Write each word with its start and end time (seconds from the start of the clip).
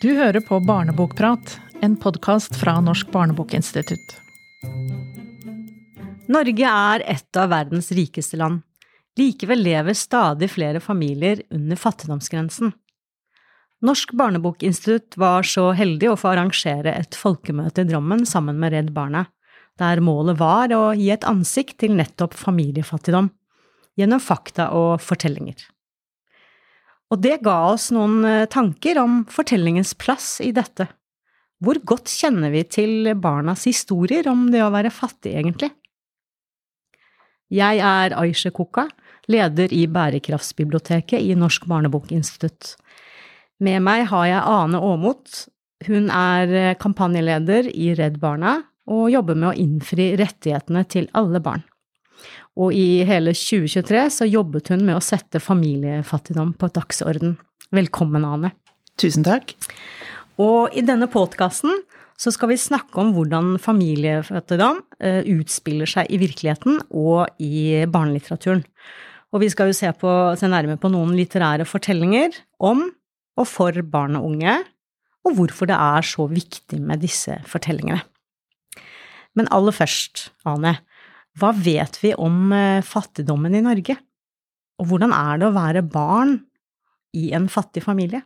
Du 0.00 0.14
hører 0.16 0.40
på 0.40 0.56
Barnebokprat, 0.64 1.58
en 1.84 1.92
podkast 2.00 2.54
fra 2.56 2.78
Norsk 2.80 3.10
barnebokinstitutt. 3.12 4.14
Norge 6.32 6.70
er 6.70 7.02
et 7.04 7.36
av 7.36 7.50
verdens 7.52 7.90
rikeste 7.92 8.38
land. 8.40 8.62
Likevel 9.20 9.60
lever 9.60 9.98
stadig 10.00 10.48
flere 10.54 10.80
familier 10.80 11.42
under 11.52 11.76
fattigdomsgrensen. 11.76 12.72
Norsk 13.84 14.14
barnebokinstitutt 14.16 15.18
var 15.20 15.44
så 15.44 15.66
heldig 15.76 16.14
å 16.14 16.16
få 16.22 16.30
arrangere 16.32 16.94
et 16.96 17.18
folkemøte 17.20 17.84
i 17.84 17.90
Drammen 17.90 18.24
sammen 18.24 18.56
med 18.62 18.72
Redd 18.72 18.94
Barna, 18.96 19.26
der 19.76 20.00
målet 20.00 20.40
var 20.40 20.72
å 20.72 20.94
gi 20.96 21.10
et 21.12 21.28
ansikt 21.28 21.76
til 21.84 21.92
nettopp 22.00 22.38
familiefattigdom, 22.40 23.28
gjennom 24.00 24.24
fakta 24.24 24.70
og 24.80 25.04
fortellinger. 25.04 25.60
Og 27.10 27.18
det 27.18 27.40
ga 27.42 27.56
oss 27.72 27.90
noen 27.94 28.22
eh, 28.26 28.46
tanker 28.50 29.00
om 29.02 29.24
fortellingens 29.30 29.96
plass 29.98 30.38
i 30.44 30.52
dette. 30.54 30.86
Hvor 31.60 31.80
godt 31.84 32.08
kjenner 32.08 32.52
vi 32.54 32.62
til 32.64 33.10
barnas 33.20 33.66
historier 33.68 34.28
om 34.30 34.46
det 34.52 34.62
å 34.64 34.70
være 34.72 34.92
fattig, 34.94 35.34
egentlig? 35.36 35.72
Jeg 37.50 37.80
er 37.82 38.14
Aisha 38.14 38.52
Koka, 38.54 38.86
leder 39.30 39.72
i 39.74 39.84
Bærekraftsbiblioteket 39.90 41.18
i 41.18 41.34
Norsk 41.34 41.66
barnebokinstitutt. 41.68 42.76
Med 43.60 43.82
meg 43.84 44.06
har 44.12 44.28
jeg 44.30 44.44
Ane 44.46 44.78
Aamodt. 44.78 45.48
Hun 45.88 46.08
er 46.14 46.54
eh, 46.54 46.76
kampanjeleder 46.78 47.68
i 47.74 47.90
Redd 47.98 48.20
Barna 48.22 48.60
og 48.90 49.10
jobber 49.12 49.36
med 49.36 49.50
å 49.50 49.58
innfri 49.58 50.12
rettighetene 50.18 50.86
til 50.90 51.10
alle 51.16 51.42
barn. 51.42 51.66
Og 52.60 52.74
i 52.76 53.02
hele 53.08 53.34
2023 53.36 54.02
så 54.16 54.28
jobbet 54.28 54.72
hun 54.72 54.84
med 54.86 54.98
å 54.98 55.04
sette 55.04 55.42
familiefattigdom 55.42 56.54
på 56.60 56.70
dagsorden. 56.74 57.38
Velkommen, 57.74 58.26
Ane. 58.26 58.52
Tusen 59.00 59.24
takk. 59.26 59.54
Og 60.40 60.74
i 60.76 60.84
denne 60.84 61.08
podkasten 61.10 61.82
så 62.20 62.32
skal 62.34 62.50
vi 62.50 62.60
snakke 62.60 63.00
om 63.00 63.14
hvordan 63.16 63.54
familiefattigdom 63.62 64.82
eh, 65.00 65.22
utspiller 65.32 65.88
seg 65.88 66.10
i 66.12 66.18
virkeligheten 66.20 66.82
og 66.90 67.30
i 67.40 67.86
barnelitteraturen. 67.88 68.64
Og 69.30 69.44
vi 69.44 69.48
skal 69.52 69.70
jo 69.70 69.76
se, 69.78 69.88
på, 69.96 70.10
se 70.36 70.50
nærmere 70.50 70.80
på 70.80 70.90
noen 70.92 71.14
litterære 71.16 71.64
fortellinger 71.68 72.34
om 72.66 72.88
og 73.40 73.48
for 73.48 73.76
barn 73.88 74.18
og 74.18 74.26
unge, 74.32 74.58
og 75.24 75.36
hvorfor 75.36 75.68
det 75.70 75.78
er 75.78 76.04
så 76.04 76.26
viktig 76.28 76.80
med 76.82 77.00
disse 77.04 77.38
fortellingene. 77.48 78.02
Men 79.38 79.48
aller 79.54 79.72
først, 79.72 80.28
Ane, 80.48 80.74
hva 81.38 81.52
vet 81.54 81.98
vi 82.02 82.14
om 82.18 82.52
eh, 82.52 82.82
fattigdommen 82.82 83.54
i 83.54 83.62
Norge? 83.64 83.96
Og 84.80 84.90
hvordan 84.90 85.14
er 85.14 85.40
det 85.40 85.48
å 85.48 85.54
være 85.54 85.84
barn 85.86 86.38
i 87.16 87.30
en 87.36 87.48
fattig 87.52 87.84
familie? 87.84 88.22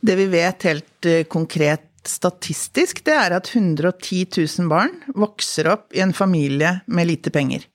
Det 0.00 0.16
vi 0.16 0.28
vet 0.32 0.68
helt 0.68 1.08
eh, 1.08 1.26
konkret 1.28 1.88
statistisk, 2.06 3.02
det 3.04 3.12
er 3.12 3.34
at 3.36 3.50
110 3.52 4.30
000 4.38 4.70
barn 4.70 4.94
vokser 5.12 5.68
opp 5.68 5.90
i 5.92 6.00
en 6.00 6.14
familie 6.16 6.78
med 6.88 7.10
lite 7.10 7.32
penger. 7.34 7.66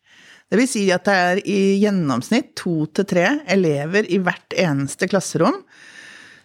Det 0.49 0.57
vil 0.59 0.69
si 0.69 0.85
at 0.93 1.05
det 1.07 1.15
er 1.27 1.41
i 1.49 1.59
gjennomsnitt 1.81 2.53
to 2.57 2.85
til 2.93 3.07
tre 3.09 3.27
elever 3.51 4.07
i 4.09 4.19
hvert 4.21 4.55
eneste 4.61 5.09
klasserom 5.09 5.57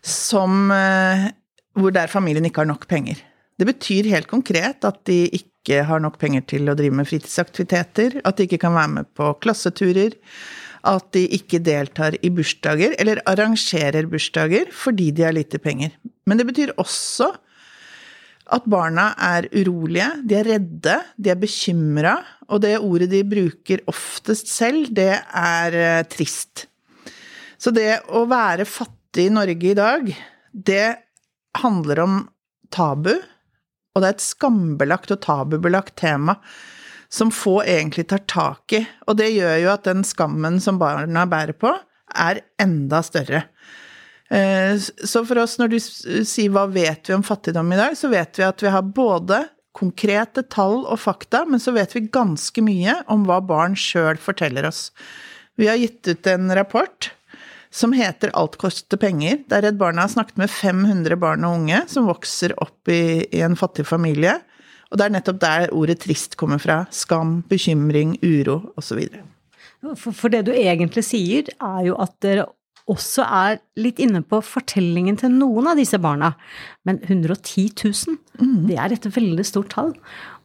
som, 0.01 0.71
eh, 0.73 1.29
hvor 1.77 1.93
der 1.93 2.13
familien 2.13 2.49
ikke 2.49 2.65
har 2.65 2.71
nok 2.73 2.89
penger. 2.89 3.21
Det 3.61 3.69
betyr 3.69 4.09
helt 4.09 4.29
konkret 4.29 4.85
at 4.89 5.03
de 5.05 5.27
ikke 5.29 5.50
har 5.69 6.01
nok 6.01 6.17
penger 6.21 6.47
til 6.49 6.71
å 6.71 6.77
drive 6.79 6.97
med 6.97 7.09
fritidsaktiviteter, 7.09 8.21
at 8.25 8.39
de 8.39 8.47
ikke 8.49 8.63
kan 8.63 8.75
være 8.75 8.95
med 8.95 9.11
på 9.17 9.35
klasseturer, 9.45 10.17
at 10.89 11.11
de 11.13 11.27
ikke 11.37 11.61
deltar 11.61 12.17
i 12.25 12.31
bursdager 12.33 12.95
eller 13.03 13.21
arrangerer 13.29 14.09
bursdager 14.09 14.71
fordi 14.73 15.11
de 15.13 15.27
har 15.27 15.37
lite 15.37 15.61
penger. 15.61 15.93
Men 16.25 16.41
det 16.41 16.49
betyr 16.49 16.73
også 16.81 17.29
at 18.51 18.65
barna 18.71 19.13
er 19.21 19.47
urolige, 19.53 20.09
de 20.27 20.39
er 20.41 20.49
redde, 20.57 20.97
de 21.21 21.31
er 21.31 21.39
bekymra, 21.39 22.17
og 22.51 22.65
det 22.65 22.81
ordet 22.81 23.11
de 23.13 23.21
bruker 23.23 23.85
oftest 23.91 24.51
selv, 24.51 24.89
det 24.97 25.13
er 25.21 25.77
eh, 25.79 26.07
trist. 26.11 26.67
Så 27.61 27.71
det 27.77 28.01
å 28.11 28.25
være 28.27 28.67
fattig 28.67 29.29
i 29.29 29.35
Norge 29.35 29.71
i 29.71 29.77
dag, 29.79 30.11
det 30.51 30.87
handler 31.61 32.03
om 32.03 32.17
tabu, 32.75 33.13
og 33.95 34.03
det 34.03 34.09
er 34.09 34.17
et 34.17 34.25
skambelagt 34.25 35.13
og 35.15 35.23
tabubelagt 35.25 35.97
tema 36.01 36.37
som 37.11 37.33
få 37.35 37.61
egentlig 37.67 38.07
tar 38.11 38.23
tak 38.31 38.75
i. 38.79 38.85
Og 39.11 39.19
det 39.19 39.33
gjør 39.35 39.57
jo 39.65 39.71
at 39.73 39.87
den 39.89 40.05
skammen 40.07 40.61
som 40.63 40.79
barna 40.79 41.27
bærer 41.27 41.57
på, 41.59 41.73
er 42.15 42.43
enda 42.63 43.03
større. 43.03 43.45
Eh, 44.31 44.79
så 44.79 45.25
for 45.27 45.43
oss, 45.43 45.57
når 45.59 45.73
du 45.73 45.79
sier 45.83 46.53
hva 46.55 46.69
vet 46.71 47.11
vi 47.11 47.17
om 47.17 47.27
fattigdom 47.27 47.73
i 47.75 47.81
dag, 47.81 47.97
så 47.99 48.13
vet 48.13 48.39
vi 48.39 48.47
at 48.47 48.63
vi 48.63 48.71
har 48.71 48.87
både 48.87 49.43
konkrete 49.75 50.45
tall 50.51 50.85
og 50.85 50.99
fakta, 51.03 51.45
men 51.47 51.63
så 51.63 51.75
vet 51.75 51.95
vi 51.95 52.07
ganske 52.13 52.63
mye 52.63 53.01
om 53.11 53.27
hva 53.27 53.41
barn 53.43 53.77
sjøl 53.79 54.19
forteller 54.23 54.67
oss. 54.71 54.89
Vi 55.59 55.67
har 55.71 55.79
gitt 55.79 56.07
ut 56.07 56.31
en 56.31 56.55
rapport 56.55 57.11
som 57.71 57.95
heter 57.95 58.33
Alt 58.35 58.59
koster 58.61 58.99
penger, 59.01 59.45
der 59.51 59.63
Redd 59.63 59.79
Barna 59.79 60.05
har 60.07 60.13
snakket 60.13 60.41
med 60.43 60.51
500 60.51 61.19
barn 61.23 61.47
og 61.47 61.61
unge 61.61 61.85
som 61.91 62.09
vokser 62.11 62.55
opp 62.63 62.91
i, 62.91 63.27
i 63.31 63.43
en 63.47 63.59
fattig 63.59 63.87
familie. 63.87 64.41
Og 64.91 64.99
det 64.99 65.07
er 65.07 65.15
nettopp 65.15 65.39
der 65.43 65.75
ordet 65.77 66.01
trist 66.03 66.35
kommer 66.39 66.59
fra. 66.59 66.83
Skam, 66.91 67.41
bekymring, 67.51 68.17
uro 68.27 68.73
osv. 68.81 69.05
For, 69.95 70.11
for 70.11 70.33
det 70.35 70.45
du 70.49 70.53
egentlig 70.55 71.07
sier, 71.07 71.53
er 71.63 71.85
jo 71.87 71.95
at 72.03 72.17
dere 72.25 72.49
også 72.91 73.23
er 73.23 73.61
litt 73.79 74.01
inne 74.03 74.25
på 74.27 74.41
fortellingen 74.43 75.19
til 75.21 75.31
noen 75.37 75.71
av 75.71 75.79
disse 75.79 76.01
barna. 76.03 76.33
Men 76.89 76.99
110 77.07 77.69
000, 77.87 78.19
mm. 78.41 78.61
det 78.67 78.79
er 78.83 78.97
et 78.97 79.11
veldig 79.15 79.47
stort 79.47 79.71
tall. 79.77 79.95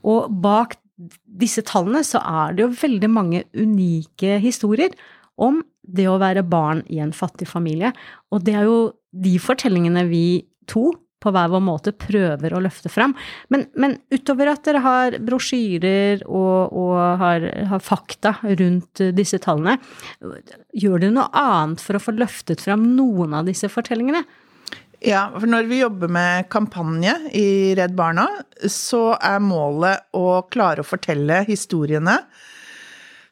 Og 0.05 0.29
bak 0.45 0.77
disse 1.25 1.63
tallene 1.67 2.05
så 2.07 2.21
er 2.21 2.55
det 2.55 2.63
jo 2.63 2.75
veldig 2.85 3.09
mange 3.11 3.43
unike 3.57 4.37
historier 4.43 4.93
om 5.41 5.63
det 5.88 6.07
å 6.09 6.19
være 6.22 6.46
barn 6.47 6.84
i 6.91 7.00
en 7.03 7.13
fattig 7.16 7.47
familie. 7.50 7.94
Og 8.34 8.44
det 8.46 8.56
er 8.57 8.69
jo 8.69 8.78
de 9.16 9.35
fortellingene 9.41 10.06
vi 10.09 10.28
to 10.69 10.91
på 11.25 11.31
hver 11.34 11.50
vår 11.50 11.63
måte 11.66 11.94
prøver 11.97 12.53
å 12.53 12.62
løfte 12.62 12.91
fram. 12.91 13.16
Men, 13.53 13.66
men 13.81 13.97
utover 14.13 14.51
at 14.51 14.66
dere 14.68 14.84
har 14.85 15.18
brosjyrer 15.25 16.25
og, 16.28 16.75
og 16.75 16.96
har, 17.22 17.47
har, 17.72 17.81
fakta 17.81 18.35
rundt 18.59 19.01
disse 19.18 19.40
tallene, 19.41 19.79
gjør 20.75 21.01
dere 21.01 21.16
noe 21.16 21.29
annet 21.34 21.81
for 21.81 21.97
å 21.97 22.03
få 22.03 22.16
løftet 22.17 22.62
fram 22.62 22.91
noen 22.97 23.34
av 23.40 23.50
disse 23.50 23.72
fortellingene? 23.73 24.22
Ja, 25.06 25.28
for 25.34 25.50
når 25.50 25.67
vi 25.69 25.81
jobber 25.81 26.09
med 26.09 26.47
kampanje 26.53 27.17
i 27.35 27.73
Redd 27.78 27.94
Barna, 27.97 28.25
så 28.72 29.16
er 29.17 29.44
målet 29.44 30.07
å 30.17 30.46
klare 30.50 30.81
å 30.81 30.88
fortelle 30.88 31.44
historiene 31.50 32.22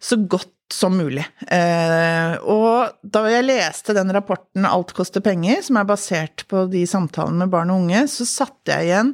så 0.03 0.17
godt 0.19 0.52
som 0.73 0.95
mulig. 0.97 1.23
Eh, 1.53 2.35
og 2.49 2.93
da 3.05 3.23
jeg 3.29 3.45
leste 3.45 3.95
den 3.95 4.11
rapporten 4.15 4.65
Alt 4.67 4.93
koster 4.97 5.23
penger, 5.23 5.61
som 5.65 5.79
er 5.79 5.87
basert 5.89 6.45
på 6.49 6.65
de 6.71 6.83
samtalene 6.89 7.45
med 7.45 7.53
barn 7.53 7.71
og 7.73 7.85
unge, 7.85 8.05
så 8.11 8.27
satte 8.27 8.73
jeg 8.73 8.89
igjen 8.89 9.13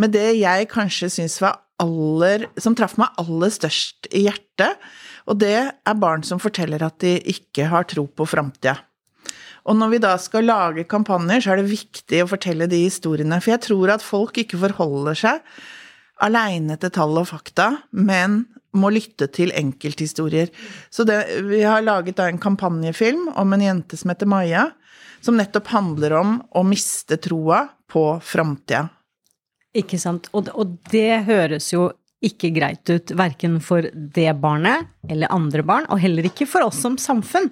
med 0.00 0.14
det 0.14 0.28
jeg 0.38 0.70
kanskje 0.72 1.10
syns 1.12 1.40
var 1.42 1.60
aller 1.82 2.46
Som 2.62 2.76
traff 2.78 2.94
meg 3.00 3.10
aller 3.18 3.50
størst 3.50 4.06
i 4.14 4.26
hjertet. 4.28 4.78
Og 5.26 5.40
det 5.40 5.56
er 5.58 5.98
barn 5.98 6.22
som 6.26 6.40
forteller 6.42 6.82
at 6.86 7.00
de 7.02 7.16
ikke 7.32 7.66
har 7.72 7.88
tro 7.90 8.04
på 8.06 8.26
framtida. 8.28 8.76
Og 9.66 9.78
når 9.78 9.92
vi 9.92 10.00
da 10.02 10.12
skal 10.18 10.46
lage 10.46 10.86
kampanjer, 10.90 11.42
så 11.42 11.52
er 11.52 11.60
det 11.60 11.70
viktig 11.70 12.22
å 12.22 12.30
fortelle 12.30 12.68
de 12.70 12.84
historiene. 12.84 13.38
For 13.42 13.54
jeg 13.54 13.64
tror 13.66 13.94
at 13.94 14.04
folk 14.04 14.38
ikke 14.42 14.60
forholder 14.62 15.18
seg 15.18 15.42
aleine 16.22 16.78
til 16.78 16.92
tall 16.94 17.18
og 17.18 17.28
fakta, 17.30 17.68
men 17.90 18.44
må 18.78 18.90
lytte 18.92 19.28
til 19.32 19.52
enkelthistorier. 19.56 20.52
Så 20.90 21.04
det, 21.08 21.18
vi 21.48 21.62
har 21.66 21.84
laget 21.84 22.18
da 22.18 22.28
en 22.30 22.40
kampanjefilm 22.40 23.28
om 23.36 23.52
en 23.52 23.64
jente 23.64 23.98
som 24.00 24.12
heter 24.12 24.30
Maja, 24.30 24.68
som 25.22 25.38
nettopp 25.38 25.70
handler 25.74 26.16
om 26.18 26.38
å 26.56 26.64
miste 26.66 27.18
troa 27.22 27.66
på 27.92 28.06
framtida. 28.24 28.88
Ikke 29.76 29.98
sant. 30.00 30.28
Og, 30.36 30.50
og 30.58 30.78
det 30.92 31.24
høres 31.28 31.70
jo 31.72 31.90
ikke 32.22 32.52
greit 32.54 32.86
ut, 32.90 33.12
verken 33.18 33.58
for 33.64 33.86
det 33.92 34.30
barnet 34.40 34.90
eller 35.10 35.32
andre 35.34 35.64
barn, 35.66 35.88
og 35.90 36.02
heller 36.02 36.28
ikke 36.28 36.46
for 36.46 36.68
oss 36.68 36.78
som 36.82 36.98
samfunn. 37.00 37.50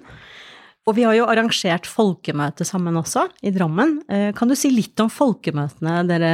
Og 0.89 0.95
vi 0.97 1.03
har 1.05 1.13
jo 1.13 1.27
arrangert 1.29 1.85
folkemøte 1.89 2.65
sammen 2.65 2.97
også, 2.97 3.27
i 3.45 3.51
Drammen. 3.53 3.99
Eh, 4.09 4.31
kan 4.37 4.49
du 4.49 4.55
si 4.57 4.71
litt 4.73 4.97
om 5.03 5.11
folkemøtene 5.13 6.01
dere, 6.09 6.31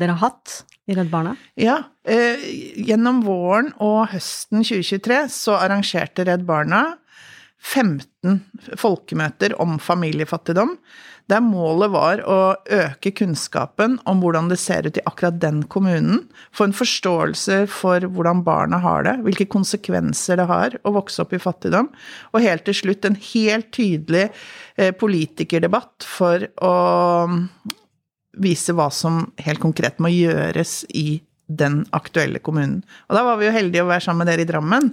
dere 0.00 0.16
har 0.16 0.32
hatt 0.32 0.62
i 0.88 0.96
Redd 0.96 1.10
Barna? 1.12 1.34
Ja. 1.60 1.82
Eh, 2.08 2.40
gjennom 2.88 3.20
våren 3.26 3.74
og 3.84 4.08
høsten 4.14 4.64
2023 4.64 5.26
så 5.32 5.58
arrangerte 5.60 6.24
Redd 6.28 6.46
Barna 6.48 6.96
15 7.58 8.38
folkemøter 8.78 9.56
om 9.60 9.78
familiefattigdom, 9.82 10.76
der 11.28 11.42
målet 11.44 11.90
var 11.92 12.20
å 12.24 12.38
øke 12.72 13.10
kunnskapen 13.18 13.98
om 14.08 14.22
hvordan 14.22 14.48
det 14.48 14.56
ser 14.62 14.86
ut 14.86 14.96
i 14.96 15.04
akkurat 15.10 15.40
den 15.42 15.60
kommunen, 15.68 16.22
få 16.54 16.68
en 16.68 16.76
forståelse 16.76 17.64
for 17.72 18.06
hvordan 18.06 18.44
barna 18.46 18.80
har 18.80 19.04
det, 19.04 19.18
hvilke 19.26 19.48
konsekvenser 19.50 20.40
det 20.40 20.46
har 20.48 20.78
å 20.86 20.94
vokse 20.96 21.20
opp 21.24 21.34
i 21.36 21.42
fattigdom, 21.42 21.90
og 22.32 22.46
helt 22.46 22.64
til 22.68 22.78
slutt 22.80 23.10
en 23.10 23.18
helt 23.34 23.68
tydelig 23.76 24.28
eh, 24.78 24.94
politikerdebatt 24.96 26.06
for 26.06 26.48
å 26.64 26.74
vise 28.42 28.74
hva 28.76 28.88
som 28.94 29.26
helt 29.44 29.62
konkret 29.62 29.98
må 30.02 30.10
gjøres 30.12 30.82
i 30.94 31.20
den 31.48 31.80
aktuelle 31.96 32.42
kommunen. 32.44 32.82
Og 33.08 33.16
da 33.16 33.24
var 33.24 33.40
vi 33.40 33.48
jo 33.48 33.54
heldige 33.54 33.84
å 33.84 33.88
være 33.88 34.04
sammen 34.04 34.24
med 34.24 34.32
dere 34.32 34.44
i 34.44 34.48
Drammen. 34.48 34.92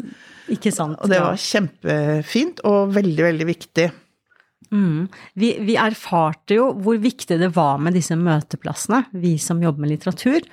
Ikke 0.56 0.71
sant. 0.71 0.97
Og 1.01 1.12
det 1.12 1.19
var 1.24 1.39
kjempefint 1.42 2.63
og 2.69 2.95
veldig, 2.95 3.24
veldig 3.27 3.47
viktig. 3.50 3.89
Mm. 4.71 5.07
Vi, 5.33 5.57
vi, 5.62 5.75
erfarte 5.77 6.57
jo 6.57 6.69
hvor 6.81 6.97
viktig 7.01 7.38
det 7.39 7.51
var 7.56 7.77
med 7.81 7.95
disse 7.95 8.15
møteplassene, 8.18 9.03
vi 9.13 9.36
som 9.42 9.62
jobber 9.63 9.83
med 9.83 9.94
litteratur. 9.94 10.45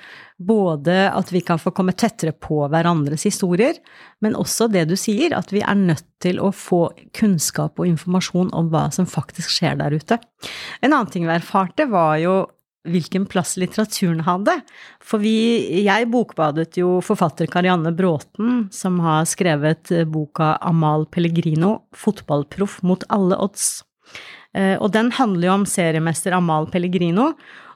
Både 0.43 1.07
at 1.09 1.31
vi 1.33 1.41
kan 1.45 1.61
få 1.61 1.73
komme 1.75 1.95
tettere 1.97 2.33
på 2.35 2.61
hverandres 2.71 3.25
historier, 3.27 3.77
men 4.23 4.37
også 4.37 4.67
det 4.71 4.85
du 4.89 4.95
sier, 4.99 5.35
at 5.37 5.53
vi 5.53 5.63
er 5.63 5.77
nødt 5.79 6.05
til 6.23 6.41
å 6.43 6.51
få 6.55 6.85
kunnskap 7.15 7.79
og 7.79 7.89
informasjon 7.89 8.51
om 8.55 8.71
hva 8.73 8.89
som 8.95 9.09
faktisk 9.09 9.55
skjer 9.57 9.79
der 9.81 9.95
ute. 9.95 10.19
En 10.81 10.91
annen 10.91 11.11
ting 11.13 11.27
vi 11.27 11.35
erfarte, 11.35 11.87
var 11.91 12.17
jo 12.21 12.43
hvilken 12.89 13.25
plass 13.29 13.55
litteraturen 13.59 14.23
hadde. 14.27 14.57
For 15.03 15.23
vi, 15.23 15.35
jeg 15.85 16.09
bokbadet 16.11 16.77
jo 16.79 16.97
forfatter 17.05 17.47
Karianne 17.51 17.93
Bråten, 17.95 18.67
som 18.75 18.99
har 19.03 19.27
skrevet 19.29 19.91
boka 20.11 20.55
Amal 20.61 21.07
Pellegrino, 21.11 21.77
fotballproff 21.95 22.81
mot 22.83 23.05
alle 23.13 23.39
odds. 23.39 23.83
Eh, 24.53 24.75
og 24.77 24.91
den 24.95 25.13
handler 25.15 25.47
jo 25.47 25.57
om 25.61 25.67
seriemester 25.69 26.35
Amal 26.37 26.67
Pellegrino, 26.71 27.31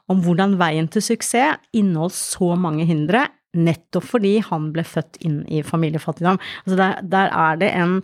om 0.08 0.22
hvordan 0.24 0.56
veien 0.60 0.88
til 0.92 1.04
suksess 1.04 1.58
inneholdt 1.76 2.16
så 2.16 2.54
mange 2.56 2.86
hindre, 2.88 3.26
nettopp 3.58 4.04
fordi 4.10 4.38
han 4.44 4.70
ble 4.74 4.84
født 4.86 5.18
inn 5.24 5.40
i 5.48 5.62
familiefattigdom. 5.64 6.40
Altså 6.64 6.78
der, 6.78 6.98
der 7.16 7.32
er 7.32 7.60
det 7.60 7.70
en 7.76 7.98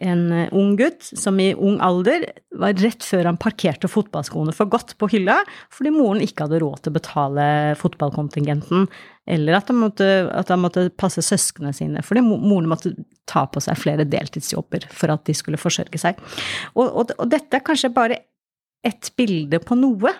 en 0.00 0.22
eh, 0.32 0.48
ung 0.56 0.74
gutt 0.78 1.04
som 1.04 1.38
i 1.40 1.50
ung 1.54 1.78
alder 1.84 2.24
var 2.60 2.76
rett 2.80 3.04
før 3.04 3.28
han 3.28 3.38
parkerte 3.40 3.88
fotballskoene 3.90 4.54
for 4.56 4.70
godt 4.72 4.96
på 5.00 5.10
hylla 5.12 5.40
fordi 5.72 5.92
moren 5.94 6.22
ikke 6.24 6.46
hadde 6.46 6.60
råd 6.62 6.82
til 6.82 6.92
å 6.92 6.96
betale 6.96 7.46
fotballkontingenten, 7.80 8.88
eller 9.30 9.58
at 9.58 9.70
han 9.70 9.80
måtte, 9.82 10.08
at 10.34 10.50
han 10.52 10.62
måtte 10.64 10.88
passe 11.00 11.24
søsknene 11.24 11.74
sine 11.76 12.04
fordi 12.06 12.24
moren 12.24 12.70
måtte 12.70 12.94
ta 13.30 13.44
på 13.46 13.62
seg 13.62 13.78
flere 13.78 14.08
deltidsjobber 14.08 14.88
for 14.90 15.12
at 15.12 15.26
de 15.28 15.36
skulle 15.36 15.60
forsørge 15.60 16.00
seg. 16.02 16.18
Og, 16.74 16.86
og, 16.88 17.14
og 17.16 17.30
dette 17.30 17.60
er 17.60 17.66
kanskje 17.66 17.92
bare 17.94 18.24
ett 18.86 19.12
bilde 19.20 19.60
på 19.62 19.76
noe 19.78 20.16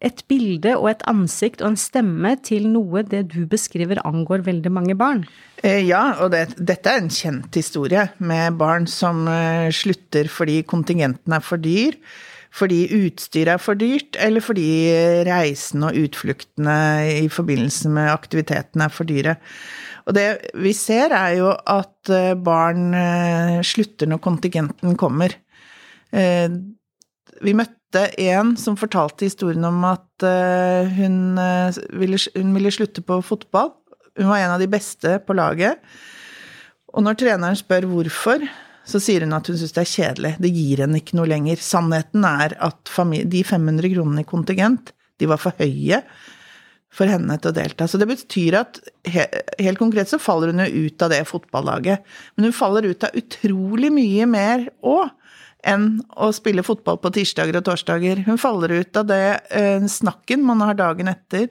et 0.00 0.22
bilde 0.32 0.72
og 0.78 0.88
et 0.94 1.02
ansikt 1.10 1.60
og 1.60 1.74
en 1.74 1.78
stemme 1.80 2.32
til 2.44 2.66
noe 2.72 3.02
det 3.04 3.26
du 3.34 3.42
beskriver 3.48 4.00
angår 4.08 4.44
veldig 4.46 4.72
mange 4.72 4.96
barn. 4.96 5.26
Eh, 5.60 5.82
ja, 5.84 6.22
og 6.24 6.32
det, 6.32 6.56
dette 6.56 6.88
er 6.88 7.02
en 7.02 7.12
kjent 7.12 7.56
historie 7.58 8.06
med 8.16 8.56
barn 8.60 8.88
som 8.88 9.26
uh, 9.28 9.68
slutter 9.74 10.30
fordi 10.32 10.62
kontingenten 10.68 11.36
er 11.36 11.44
for 11.44 11.60
dyr, 11.60 11.98
fordi 12.50 12.80
utstyret 12.96 13.52
er 13.54 13.62
for 13.62 13.78
dyrt, 13.78 14.16
eller 14.18 14.42
fordi 14.42 14.70
reisen 15.28 15.84
og 15.86 15.98
utfluktene 16.00 16.78
i 17.20 17.28
forbindelse 17.30 17.92
med 17.92 18.10
aktiviteten 18.10 18.82
er 18.82 18.90
for 18.90 19.06
dyre. 19.06 19.36
Og 20.08 20.16
det 20.16 20.26
vi 20.58 20.72
ser, 20.74 21.12
er 21.14 21.36
jo 21.42 21.52
at 21.52 22.10
uh, 22.10 22.32
barn 22.40 22.88
slutter 23.68 24.08
når 24.08 24.24
kontingenten 24.24 24.96
kommer. 24.98 25.36
vi 26.10 27.52
møtte 27.54 27.79
en 27.98 28.54
som 28.56 28.76
fortalte 28.78 29.26
historien 29.26 29.64
om 29.66 29.82
at 29.88 30.24
uh, 30.24 30.86
hun, 30.96 31.38
uh, 31.38 31.74
ville, 31.98 32.18
hun, 32.36 32.54
ville, 32.54 32.72
slutte 32.74 33.02
på 33.02 33.20
fotball. 33.26 33.72
Hun 34.18 34.30
var 34.30 34.38
en 34.38 34.54
av 34.54 34.62
de 34.62 34.68
beste 34.70 35.18
på 35.26 35.34
laget. 35.34 35.82
Og 36.94 37.02
når 37.06 37.18
treneren 37.18 37.58
spør 37.58 37.88
hvorfor, 37.90 38.44
så 38.86 39.00
sier 39.02 39.26
hun 39.26 39.36
at 39.36 39.46
hun 39.50 39.58
syns 39.58 39.74
det 39.76 39.84
er 39.84 39.92
kjedelig. 39.92 40.34
Det 40.42 40.50
gir 40.54 40.84
henne 40.84 41.00
ikke 41.00 41.18
noe 41.18 41.30
lenger. 41.30 41.62
Sannheten 41.62 42.26
er 42.26 42.56
at 42.62 42.92
de 43.30 43.44
500 43.46 43.94
kronene 43.94 44.24
i 44.24 44.28
kontingent, 44.28 44.94
de 45.20 45.28
var 45.30 45.40
for 45.40 45.54
høye 45.60 46.02
for 46.90 47.06
henne 47.06 47.36
til 47.38 47.52
å 47.52 47.54
delta. 47.54 47.86
Så 47.86 48.00
det 48.00 48.08
betyr 48.10 48.56
at 48.58 48.80
helt 49.06 49.78
konkret 49.78 50.10
så 50.10 50.18
faller 50.18 50.50
hun 50.50 50.64
jo 50.64 50.86
ut 50.88 51.04
av 51.06 51.12
det 51.12 51.22
fotballaget. 51.28 52.02
Men 52.34 52.48
hun 52.48 52.56
faller 52.56 52.88
ut 52.90 53.06
av 53.06 53.14
utrolig 53.18 53.92
mye 53.94 54.26
mer 54.30 54.66
òg 54.82 55.12
enn 55.68 56.00
å 56.16 56.30
spille 56.34 56.64
fotball 56.66 56.98
på 57.02 57.12
tirsdager 57.14 57.58
og 57.58 57.66
torsdager. 57.66 58.22
Hun 58.26 58.40
faller 58.40 58.72
ut 58.80 59.00
av 59.00 59.08
det 59.10 59.24
eh, 59.56 59.84
snakken 59.90 60.44
man 60.46 60.62
har 60.64 60.78
dagen 60.78 61.10
etter, 61.12 61.48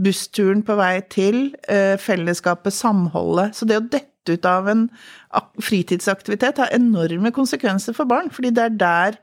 bussturen 0.00 0.62
på 0.66 0.76
vei 0.78 1.00
til, 1.10 1.40
eh, 1.68 1.96
fellesskapet, 2.00 2.74
samholdet. 2.74 3.56
Så 3.58 3.68
det 3.68 3.80
å 3.80 3.86
dette 3.86 4.34
ut 4.34 4.48
av 4.48 4.68
en 4.68 4.86
fritidsaktivitet 5.64 6.60
har 6.60 6.74
enorme 6.76 7.32
konsekvenser 7.34 7.96
for 7.96 8.08
barn, 8.10 8.30
fordi 8.34 8.52
det 8.54 8.64
er 8.66 8.78
der, 8.82 9.18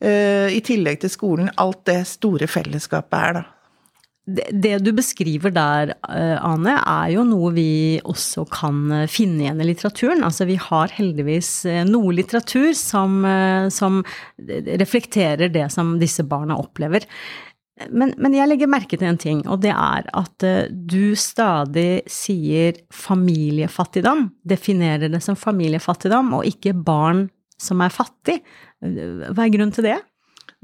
eh, 0.00 0.48
i 0.52 0.60
tillegg 0.60 1.00
til 1.00 1.10
skolen, 1.10 1.50
alt 1.56 1.84
det 1.84 2.02
store 2.06 2.46
fellesskapet 2.46 3.20
er, 3.20 3.32
da. 3.40 3.44
Det 4.24 4.78
du 4.80 4.88
beskriver 4.96 5.52
der, 5.52 5.90
eh, 6.08 6.38
Ane, 6.40 6.78
er 6.80 7.10
jo 7.12 7.26
noe 7.28 7.50
vi 7.52 8.00
også 8.08 8.46
kan 8.48 8.78
eh, 9.02 9.08
finne 9.10 9.44
igjen 9.44 9.60
i 9.60 9.66
litteraturen. 9.68 10.24
Altså 10.24 10.46
vi 10.48 10.56
har 10.56 10.94
heldigvis 10.96 11.50
eh, 11.68 11.82
noe 11.84 12.14
litteratur 12.16 12.72
som, 12.78 13.20
som 13.68 14.00
reflekterer 14.80 15.52
det 15.52 15.66
som 15.74 15.98
disse 16.00 16.24
barna 16.24 16.56
opplever. 16.56 17.04
Men, 17.90 18.14
men, 18.16 18.36
jeg 18.38 18.48
legger 18.48 18.70
merke 18.70 18.96
til 18.96 19.10
en 19.10 19.20
ting, 19.20 19.42
og 19.50 19.60
det 19.64 19.74
er 19.74 20.06
at 20.14 20.44
du 20.70 21.12
stadig 21.18 22.04
sier 22.08 22.78
familiefattigdom. 22.94 24.28
Definerer 24.46 25.10
det 25.10 25.20
som 25.26 25.36
familiefattigdom, 25.36 26.32
og 26.38 26.48
ikke 26.48 26.72
barn 26.72 27.26
som 27.60 27.82
er 27.84 27.92
fattig. 27.92 28.38
Hva 28.80 29.42
er 29.42 29.52
grunnen 29.52 29.74
til 29.74 29.90
det? 29.90 29.98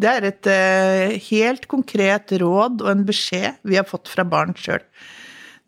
Det 0.01 0.11
er 0.11 0.27
et 0.31 0.49
uh, 0.49 1.17
helt 1.29 1.67
konkret 1.71 2.33
råd 2.41 2.85
og 2.85 2.93
en 2.93 3.07
beskjed 3.09 3.61
vi 3.69 3.77
har 3.77 3.89
fått 3.89 4.09
fra 4.09 4.25
barn 4.25 4.55
sjøl. 4.57 4.83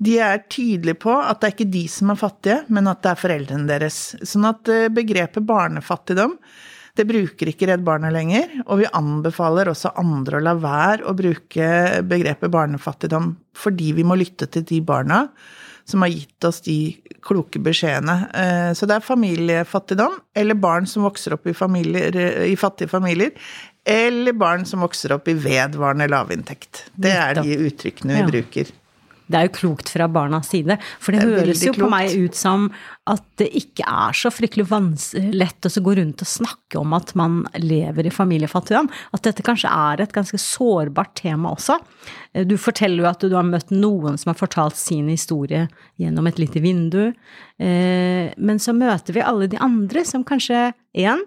De 0.02 0.17
er 0.25 0.43
tydelige 0.50 0.99
på 1.05 1.14
at 1.14 1.40
det 1.40 1.49
er 1.49 1.56
ikke 1.56 1.73
de 1.75 1.84
som 1.90 2.11
er 2.11 2.19
fattige, 2.19 2.62
men 2.73 2.88
at 2.90 3.05
det 3.05 3.12
er 3.12 3.20
foreldrene 3.20 3.69
deres. 3.69 3.99
Sånn 4.26 4.49
at 4.49 4.70
uh, 4.73 4.88
begrepet 4.93 5.46
barnefattigdom 5.49 6.38
det 6.99 7.06
bruker 7.08 7.49
ikke 7.49 7.70
Redd 7.70 7.84
Barna 7.87 8.11
lenger, 8.12 8.50
og 8.67 8.82
vi 8.82 8.90
anbefaler 8.93 9.70
også 9.70 9.94
andre 10.00 10.37
å 10.37 10.44
la 10.44 10.52
være 10.61 11.06
å 11.08 11.14
bruke 11.17 11.69
begrepet 12.05 12.52
barnefattigdom, 12.52 13.31
fordi 13.56 13.94
vi 13.96 14.05
må 14.05 14.19
lytte 14.20 14.49
til 14.52 14.67
de 14.69 14.82
barna 14.85 15.23
som 15.88 16.05
har 16.05 16.12
gitt 16.12 16.44
oss 16.44 16.61
de 16.67 16.76
kloke 17.23 17.61
beskjedene. 17.62 18.17
Eh, 18.34 18.70
så 18.76 18.88
det 18.88 18.99
er 18.99 19.06
familiefattigdom, 19.06 20.19
eller 20.34 20.58
barn 20.58 20.88
som 20.90 21.06
vokser 21.06 21.37
opp 21.37 21.46
i, 21.46 21.55
familier, 21.56 22.17
i 22.46 22.56
fattige 22.58 22.93
familier, 22.93 23.32
eller 23.88 24.37
barn 24.38 24.67
som 24.69 24.84
vokser 24.84 25.14
opp 25.17 25.29
i 25.31 25.34
vedvarende 25.38 26.06
lavinntekt. 26.11 26.87
Det 26.95 27.12
er 27.16 27.40
de 27.42 27.59
uttrykkene 27.66 28.21
vi 28.21 28.23
ja. 28.23 28.30
bruker. 28.30 28.73
Det 29.32 29.38
er 29.40 29.48
jo 29.48 29.54
klokt 29.56 29.90
fra 29.92 30.08
barnas 30.12 30.50
side, 30.52 30.76
for 31.02 31.14
det, 31.14 31.22
det 31.24 31.40
høres 31.40 31.62
jo 31.64 31.72
klokt. 31.74 31.82
på 31.82 31.90
meg 31.92 32.12
ut 32.26 32.38
som 32.38 32.68
at 33.10 33.24
det 33.40 33.48
ikke 33.58 33.86
er 33.88 34.14
så 34.14 34.30
fryktelig 34.30 34.68
lett 35.34 35.66
å 35.66 35.82
gå 35.82 35.94
rundt 35.98 36.22
og 36.22 36.30
snakke 36.30 36.78
om 36.78 36.94
at 36.94 37.14
man 37.18 37.40
lever 37.58 38.06
i 38.06 38.12
familiefattigdom. 38.14 38.90
At 39.16 39.24
dette 39.26 39.42
kanskje 39.46 39.72
er 39.72 40.04
et 40.04 40.14
ganske 40.14 40.38
sårbart 40.38 41.16
tema 41.18 41.54
også. 41.56 41.80
Du 42.46 42.54
forteller 42.60 43.02
jo 43.02 43.10
at 43.10 43.26
du 43.26 43.34
har 43.34 43.48
møtt 43.48 43.74
noen 43.74 44.20
som 44.20 44.30
har 44.30 44.38
fortalt 44.38 44.78
sin 44.78 45.10
historie 45.10 45.66
gjennom 46.00 46.30
et 46.30 46.38
lite 46.38 46.62
vindu. 46.62 47.10
Eh, 47.58 48.30
men 48.36 48.62
så 48.62 48.76
møter 48.76 49.18
vi 49.18 49.26
alle 49.26 49.50
de 49.50 49.58
andre 49.62 50.06
som 50.06 50.22
kanskje, 50.26 50.70
én, 50.94 51.26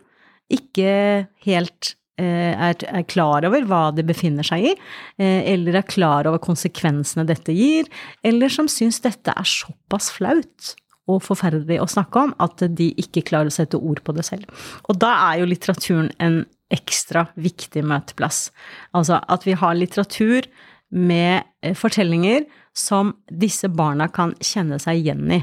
ikke 0.53 1.25
helt 1.43 1.95
Eh, 1.95 2.04
er, 2.23 2.77
er, 2.87 3.03
klar 3.09 3.45
over 3.47 3.65
hva 3.67 3.83
det 3.95 4.05
befinner 4.07 4.45
seg 4.47 4.69
i, 4.69 4.73
eh, 5.19 5.41
eller 5.51 5.81
er 5.81 5.87
klar 5.89 6.29
over 6.29 6.39
konsekvensene 6.43 7.27
dette 7.27 7.55
gir, 7.55 7.89
eller 8.23 8.51
som 8.53 8.69
syns 8.71 9.01
dette 9.03 9.33
er 9.35 9.49
såpass 9.49 10.11
flaut 10.15 10.75
og 11.11 11.21
forferdelig 11.21 11.77
å 11.81 11.89
snakke 11.89 12.23
om 12.27 12.33
at 12.41 12.63
de 12.77 12.89
ikke 13.01 13.25
klarer 13.27 13.51
å 13.51 13.53
sette 13.53 13.77
ord 13.77 14.01
på 14.05 14.15
det 14.17 14.25
selv. 14.25 14.49
Og 14.89 14.97
da 15.01 15.11
er 15.29 15.41
jo 15.41 15.49
litteraturen 15.49 16.09
en 16.23 16.43
ekstra 16.73 17.27
viktig 17.37 17.83
møteplass. 17.85 18.49
Altså 18.97 19.19
at 19.21 19.45
vi 19.45 19.53
har 19.59 19.77
litteratur 19.77 20.47
med 20.95 21.43
eh, 21.61 21.75
fortellinger 21.77 22.45
som 22.75 23.13
disse 23.31 23.69
barna 23.71 24.07
kan 24.11 24.33
kjenne 24.43 24.79
seg 24.81 25.03
igjen 25.03 25.29
i. 25.37 25.41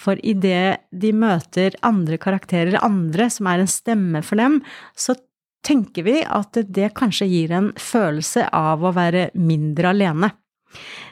For 0.00 0.18
idet 0.24 0.88
de 0.90 1.12
møter 1.14 1.76
andre 1.86 2.18
karakterer, 2.20 2.80
andre 2.82 3.28
som 3.30 3.48
er 3.50 3.62
en 3.62 3.70
stemme 3.70 4.22
for 4.26 4.40
dem, 4.40 4.60
så 4.96 5.14
tenker 5.62 6.06
vi 6.06 6.20
at 6.26 6.58
det 6.68 6.92
kanskje 6.98 7.28
gir 7.30 7.54
en 7.54 7.72
følelse 7.78 8.48
av 8.54 8.82
å 8.84 8.94
være 8.94 9.30
mindre 9.38 9.92
alene. 9.92 10.32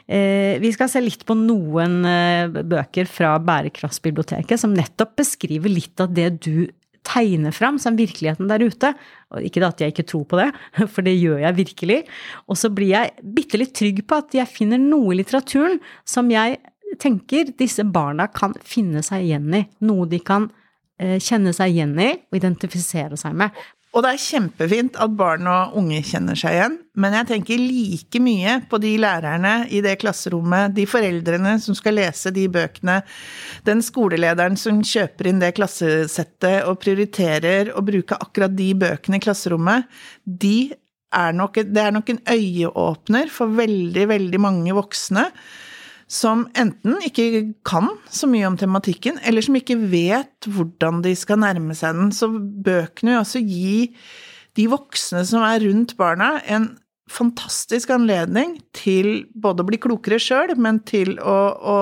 Eh, 0.07 0.57
vi 0.59 0.71
skal 0.73 0.89
se 0.91 1.01
litt 1.03 1.23
på 1.27 1.35
noen 1.37 2.01
eh, 2.07 2.49
bøker 2.49 3.07
fra 3.09 3.35
Bærekraftsbiblioteket 3.39 4.59
som 4.59 4.73
nettopp 4.75 5.15
beskriver 5.21 5.71
litt 5.71 6.01
av 6.01 6.13
det 6.15 6.29
du 6.41 6.67
tegner 7.07 7.53
fram 7.55 7.79
som 7.81 7.97
virkeligheten 7.97 8.49
der 8.49 8.63
ute. 8.65 8.93
Ikke 9.41 9.63
at 9.65 9.81
jeg 9.81 9.93
ikke 9.93 10.07
tror 10.09 10.25
på 10.29 10.41
det, 10.41 10.49
for 10.93 11.05
det 11.05 11.15
gjør 11.17 11.41
jeg 11.45 11.59
virkelig. 11.61 11.99
Og 12.47 12.59
så 12.59 12.71
blir 12.73 12.93
jeg 12.93 13.31
bitte 13.37 13.61
litt 13.61 13.75
trygg 13.77 14.03
på 14.07 14.21
at 14.21 14.37
jeg 14.37 14.49
finner 14.49 14.81
noe 14.81 15.13
i 15.13 15.21
litteraturen 15.21 15.79
som 16.07 16.31
jeg 16.33 16.59
tenker 16.99 17.53
disse 17.57 17.85
barna 17.87 18.27
kan 18.33 18.55
finne 18.67 19.03
seg 19.05 19.29
igjen 19.29 19.53
i. 19.55 19.63
Noe 19.87 20.09
de 20.11 20.19
kan 20.25 20.49
eh, 20.99 21.17
kjenne 21.23 21.53
seg 21.55 21.75
igjen 21.75 21.95
i 22.01 22.11
og 22.17 22.41
identifisere 22.41 23.19
seg 23.19 23.37
med. 23.39 23.55
Og 23.91 24.05
det 24.05 24.11
er 24.13 24.21
kjempefint 24.23 24.95
at 25.03 25.15
barn 25.19 25.47
og 25.51 25.73
unge 25.81 25.97
kjenner 26.07 26.37
seg 26.39 26.55
igjen, 26.55 26.77
men 26.95 27.15
jeg 27.17 27.27
tenker 27.27 27.59
like 27.59 28.21
mye 28.23 28.53
på 28.71 28.79
de 28.79 28.93
lærerne 29.03 29.65
i 29.67 29.81
det 29.83 29.97
klasserommet, 29.99 30.71
de 30.77 30.85
foreldrene 30.87 31.57
som 31.59 31.75
skal 31.75 31.97
lese 31.99 32.31
de 32.31 32.45
bøkene, 32.51 33.01
den 33.67 33.83
skolelederen 33.83 34.55
som 34.59 34.79
kjøper 34.79 35.31
inn 35.31 35.41
det 35.43 35.51
klassesettet 35.59 36.69
og 36.71 36.79
prioriterer 36.83 37.73
å 37.75 37.83
bruke 37.83 38.15
akkurat 38.15 38.55
de 38.55 38.69
bøkene 38.79 39.19
i 39.19 39.25
klasserommet. 39.27 39.91
De 40.23 40.71
er 41.11 41.35
nok, 41.35 41.59
det 41.59 41.83
er 41.83 41.91
nok 41.91 42.13
en 42.13 42.23
øyeåpner 42.31 43.27
for 43.33 43.51
veldig, 43.59 44.07
veldig 44.13 44.39
mange 44.39 44.77
voksne 44.77 45.27
som 46.11 46.43
enten 46.59 46.99
ikke 47.07 47.53
kan 47.67 47.87
så 48.11 48.27
mye 48.27 48.49
om 48.49 48.57
tematikken, 48.59 49.21
eller 49.23 49.45
som 49.45 49.55
ikke 49.55 49.77
vet 49.93 50.49
hvordan 50.51 50.99
de 51.05 51.13
skal 51.15 51.39
nærme 51.39 51.75
seg 51.77 51.95
den. 51.95 52.11
Så 52.15 52.27
bøkene 52.31 53.13
vil 53.13 53.21
også 53.21 53.41
gi 53.45 53.93
de 54.59 54.67
voksne 54.71 55.23
som 55.27 55.45
er 55.47 55.63
rundt 55.63 55.95
barna, 55.99 56.33
en 56.43 56.73
fantastisk 57.11 57.91
anledning 57.95 58.57
til 58.75 59.25
både 59.35 59.63
å 59.63 59.67
bli 59.67 59.79
klokere 59.83 60.19
sjøl, 60.21 60.53
men 60.59 60.79
til 60.87 61.17
å, 61.19 61.37
å, 61.55 61.77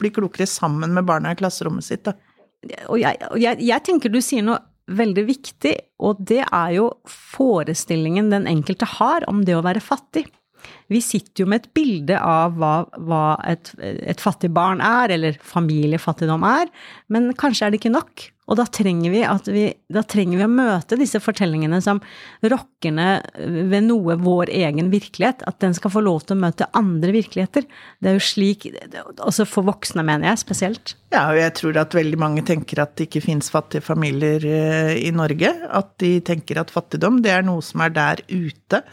bli 0.00 0.12
klokere 0.12 0.48
sammen 0.48 0.94
med 0.96 1.08
barna 1.08 1.32
i 1.32 1.40
klasserommet 1.40 1.84
sitt. 1.88 2.04
Da. 2.04 2.14
Og 2.88 3.00
jeg, 3.00 3.20
jeg, 3.40 3.60
jeg 3.64 3.84
tenker 3.84 4.12
du 4.12 4.20
sier 4.24 4.44
noe 4.44 4.60
veldig 4.92 5.24
viktig, 5.28 5.74
og 6.04 6.20
det 6.28 6.42
er 6.44 6.76
jo 6.76 6.88
forestillingen 7.08 8.28
den 8.32 8.48
enkelte 8.50 8.88
har 8.98 9.24
om 9.30 9.44
det 9.48 9.56
å 9.56 9.64
være 9.64 9.84
fattig. 9.84 10.26
Vi 10.92 11.00
sitter 11.04 11.44
jo 11.44 11.48
med 11.50 11.62
et 11.62 11.72
bilde 11.76 12.18
av 12.20 12.58
hva, 12.60 12.74
hva 13.00 13.24
et, 13.48 13.72
et, 13.80 14.20
fattig 14.20 14.52
barn 14.54 14.82
er, 14.84 15.14
eller 15.14 15.38
familiefattigdom 15.40 16.44
er, 16.48 16.70
men 17.12 17.32
kanskje 17.40 17.66
er 17.66 17.72
det 17.72 17.80
ikke 17.80 17.94
nok. 17.94 18.28
Og 18.44 18.58
da 18.58 18.66
trenger, 18.68 19.08
vi 19.08 19.22
vi, 19.54 19.62
da 19.88 20.02
trenger 20.04 20.42
vi 20.42 20.44
å 20.44 20.52
møte 20.52 20.98
disse 21.00 21.16
fortellingene 21.24 21.78
som 21.80 22.02
rokkerne 22.44 23.06
ved 23.70 23.86
noe 23.86 24.18
vår 24.20 24.52
egen 24.52 24.90
virkelighet. 24.92 25.46
At 25.48 25.62
den 25.64 25.72
skal 25.76 25.94
få 25.94 26.02
lov 26.04 26.26
til 26.26 26.36
å 26.36 26.42
møte 26.42 26.68
andre 26.76 27.14
virkeligheter. 27.16 27.64
Det 28.04 28.12
er 28.12 28.18
jo 28.18 28.26
slik 28.28 28.68
Også 29.24 29.48
for 29.48 29.64
voksne, 29.64 30.04
mener 30.04 30.28
jeg, 30.28 30.42
spesielt. 30.44 30.96
Ja, 31.14 31.30
og 31.30 31.40
jeg 31.40 31.56
tror 31.56 31.80
at 31.80 31.96
veldig 31.96 32.20
mange 32.20 32.44
tenker 32.44 32.84
at 32.84 32.92
det 32.98 33.08
ikke 33.08 33.24
fins 33.24 33.48
fattige 33.54 33.84
familier 33.86 34.44
eh, 34.44 34.92
i 35.00 35.12
Norge. 35.16 35.54
At 35.72 35.96
de 36.04 36.18
tenker 36.26 36.60
at 36.60 36.74
fattigdom, 36.74 37.22
det 37.24 37.32
er 37.32 37.48
noe 37.48 37.64
som 37.64 37.80
er 37.86 37.96
der 37.96 38.26
ute 38.28 38.84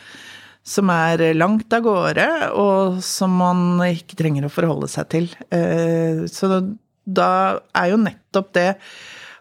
som 0.63 0.91
er 0.93 1.23
langt 1.33 1.73
av 1.73 1.83
gårde, 1.85 2.27
og 2.53 3.01
som 3.05 3.33
man 3.41 3.81
ikke 3.87 4.17
trenger 4.19 4.45
å 4.45 4.53
forholde 4.53 4.89
seg 4.91 5.09
til. 5.13 5.29
Eh, 5.49 6.23
så 6.29 6.61
da 7.03 7.31
er 7.77 7.91
jo 7.93 8.01
nettopp 8.03 8.51
det 8.57 8.69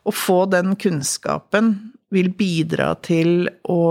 å 0.09 0.15
få 0.15 0.45
den 0.51 0.75
kunnskapen 0.81 1.75
vil 2.11 2.33
bidra 2.35 2.95
til 3.05 3.47
å 3.71 3.83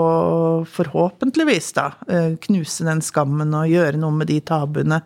forhåpentligvis 0.67 1.69
da 1.77 1.91
eh, 2.09 2.33
knuse 2.43 2.87
den 2.87 3.03
skammen 3.05 3.53
og 3.55 3.69
gjøre 3.71 4.01
noe 4.01 4.17
med 4.17 4.27
de 4.31 4.41
tabuene 4.43 4.99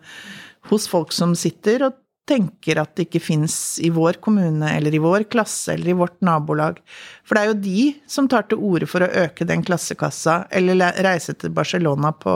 hos 0.70 0.88
folk 0.90 1.12
som 1.14 1.36
sitter 1.38 1.86
og 1.86 2.00
tenker 2.28 2.80
at 2.80 2.94
det 2.96 3.06
ikke 3.08 3.22
fins 3.22 3.56
i 3.84 3.90
vår 3.92 4.18
kommune 4.24 4.70
eller 4.72 4.94
i 4.96 5.00
vår 5.02 5.26
klasse 5.32 5.74
eller 5.74 5.92
i 5.92 5.96
vårt 5.98 6.16
nabolag. 6.24 6.80
For 7.24 7.36
det 7.36 7.42
er 7.42 7.50
jo 7.50 7.58
de 7.66 7.84
som 8.10 8.28
tar 8.30 8.48
til 8.48 8.62
orde 8.64 8.88
for 8.88 9.04
å 9.04 9.12
øke 9.24 9.46
den 9.48 9.64
klassekassa, 9.66 10.44
eller 10.54 10.96
reise 11.04 11.36
til 11.36 11.52
Barcelona 11.56 12.14
på, 12.16 12.34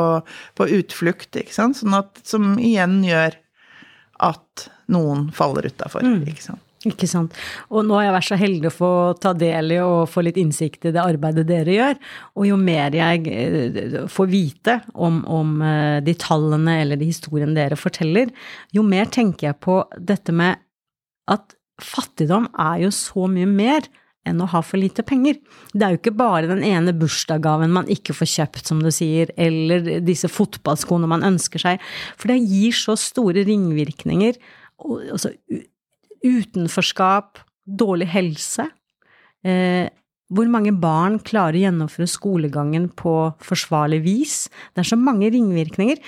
på 0.59 0.71
utflukt, 0.78 1.40
ikke 1.40 1.57
sant. 1.57 1.80
Sånn 1.80 1.97
at, 1.97 2.21
som 2.28 2.57
igjen 2.61 3.00
gjør 3.07 3.38
at 4.28 4.68
noen 4.92 5.28
faller 5.37 5.71
utafor, 5.71 6.04
mm. 6.04 6.25
ikke 6.35 6.50
sant. 6.50 6.68
Ikke 6.87 7.09
sant. 7.11 7.35
Og 7.75 7.83
nå 7.87 7.97
har 7.99 8.07
jeg 8.07 8.15
vært 8.15 8.29
så 8.29 8.39
heldig 8.39 8.69
å 8.71 8.75
få 8.77 8.91
ta 9.19 9.33
del 9.35 9.75
i 9.75 9.81
og 9.83 10.07
få 10.13 10.23
litt 10.23 10.39
innsikt 10.39 10.87
i 10.87 10.93
det 10.95 11.03
arbeidet 11.03 11.49
dere 11.49 11.75
gjør. 11.75 12.01
Og 12.39 12.47
jo 12.47 12.59
mer 12.61 12.95
jeg 12.95 13.25
eh, 13.33 14.01
får 14.13 14.29
vite 14.31 14.77
om, 14.95 15.25
om 15.27 15.57
eh, 15.67 15.99
de 16.07 16.15
tallene 16.23 16.77
eller 16.85 17.01
de 17.01 17.09
historiene 17.11 17.57
dere 17.57 17.79
forteller, 17.79 18.31
jo 18.75 18.85
mer 18.87 19.11
tenker 19.11 19.51
jeg 19.51 19.59
på 19.65 19.81
dette 19.99 20.35
med 20.35 20.63
at 21.29 21.57
fattigdom 21.83 22.47
er 22.59 22.85
jo 22.87 22.93
så 22.95 23.27
mye 23.31 23.49
mer 23.51 23.89
enn 24.29 24.43
å 24.43 24.49
ha 24.53 24.61
for 24.65 24.81
lite 24.81 25.03
penger. 25.07 25.39
Det 25.73 25.85
er 25.85 25.95
jo 25.95 26.01
ikke 26.01 26.17
bare 26.19 26.51
den 26.51 26.63
ene 26.67 26.95
bursdagsgaven 26.97 27.73
man 27.75 27.89
ikke 27.91 28.15
får 28.17 28.31
kjøpt, 28.35 28.63
som 28.71 28.83
du 28.85 28.91
sier, 28.95 29.33
eller 29.41 29.99
disse 30.05 30.31
fotballskoene 30.31 31.11
man 31.11 31.27
ønsker 31.27 31.63
seg, 31.63 31.83
for 32.19 32.31
det 32.31 32.39
gir 32.45 32.77
så 32.77 32.99
store 32.99 33.47
ringvirkninger. 33.49 34.39
Og, 34.85 35.03
Altså 35.15 35.33
utenforskap, 36.25 37.43
dårlig 37.69 38.09
helse. 38.13 38.69
Eh, 39.45 39.87
hvor 40.29 40.49
mange 40.53 40.75
barn 40.77 41.17
klarer 41.25 41.57
å 41.57 41.63
gjennomføre 41.63 42.09
skolegangen 42.11 42.91
på 42.93 43.13
forsvarlig 43.41 44.03
vis? 44.05 44.35
Det 44.77 44.83
er 44.83 44.91
så 44.91 44.99
mange 45.01 45.31
ringvirkninger. 45.33 46.03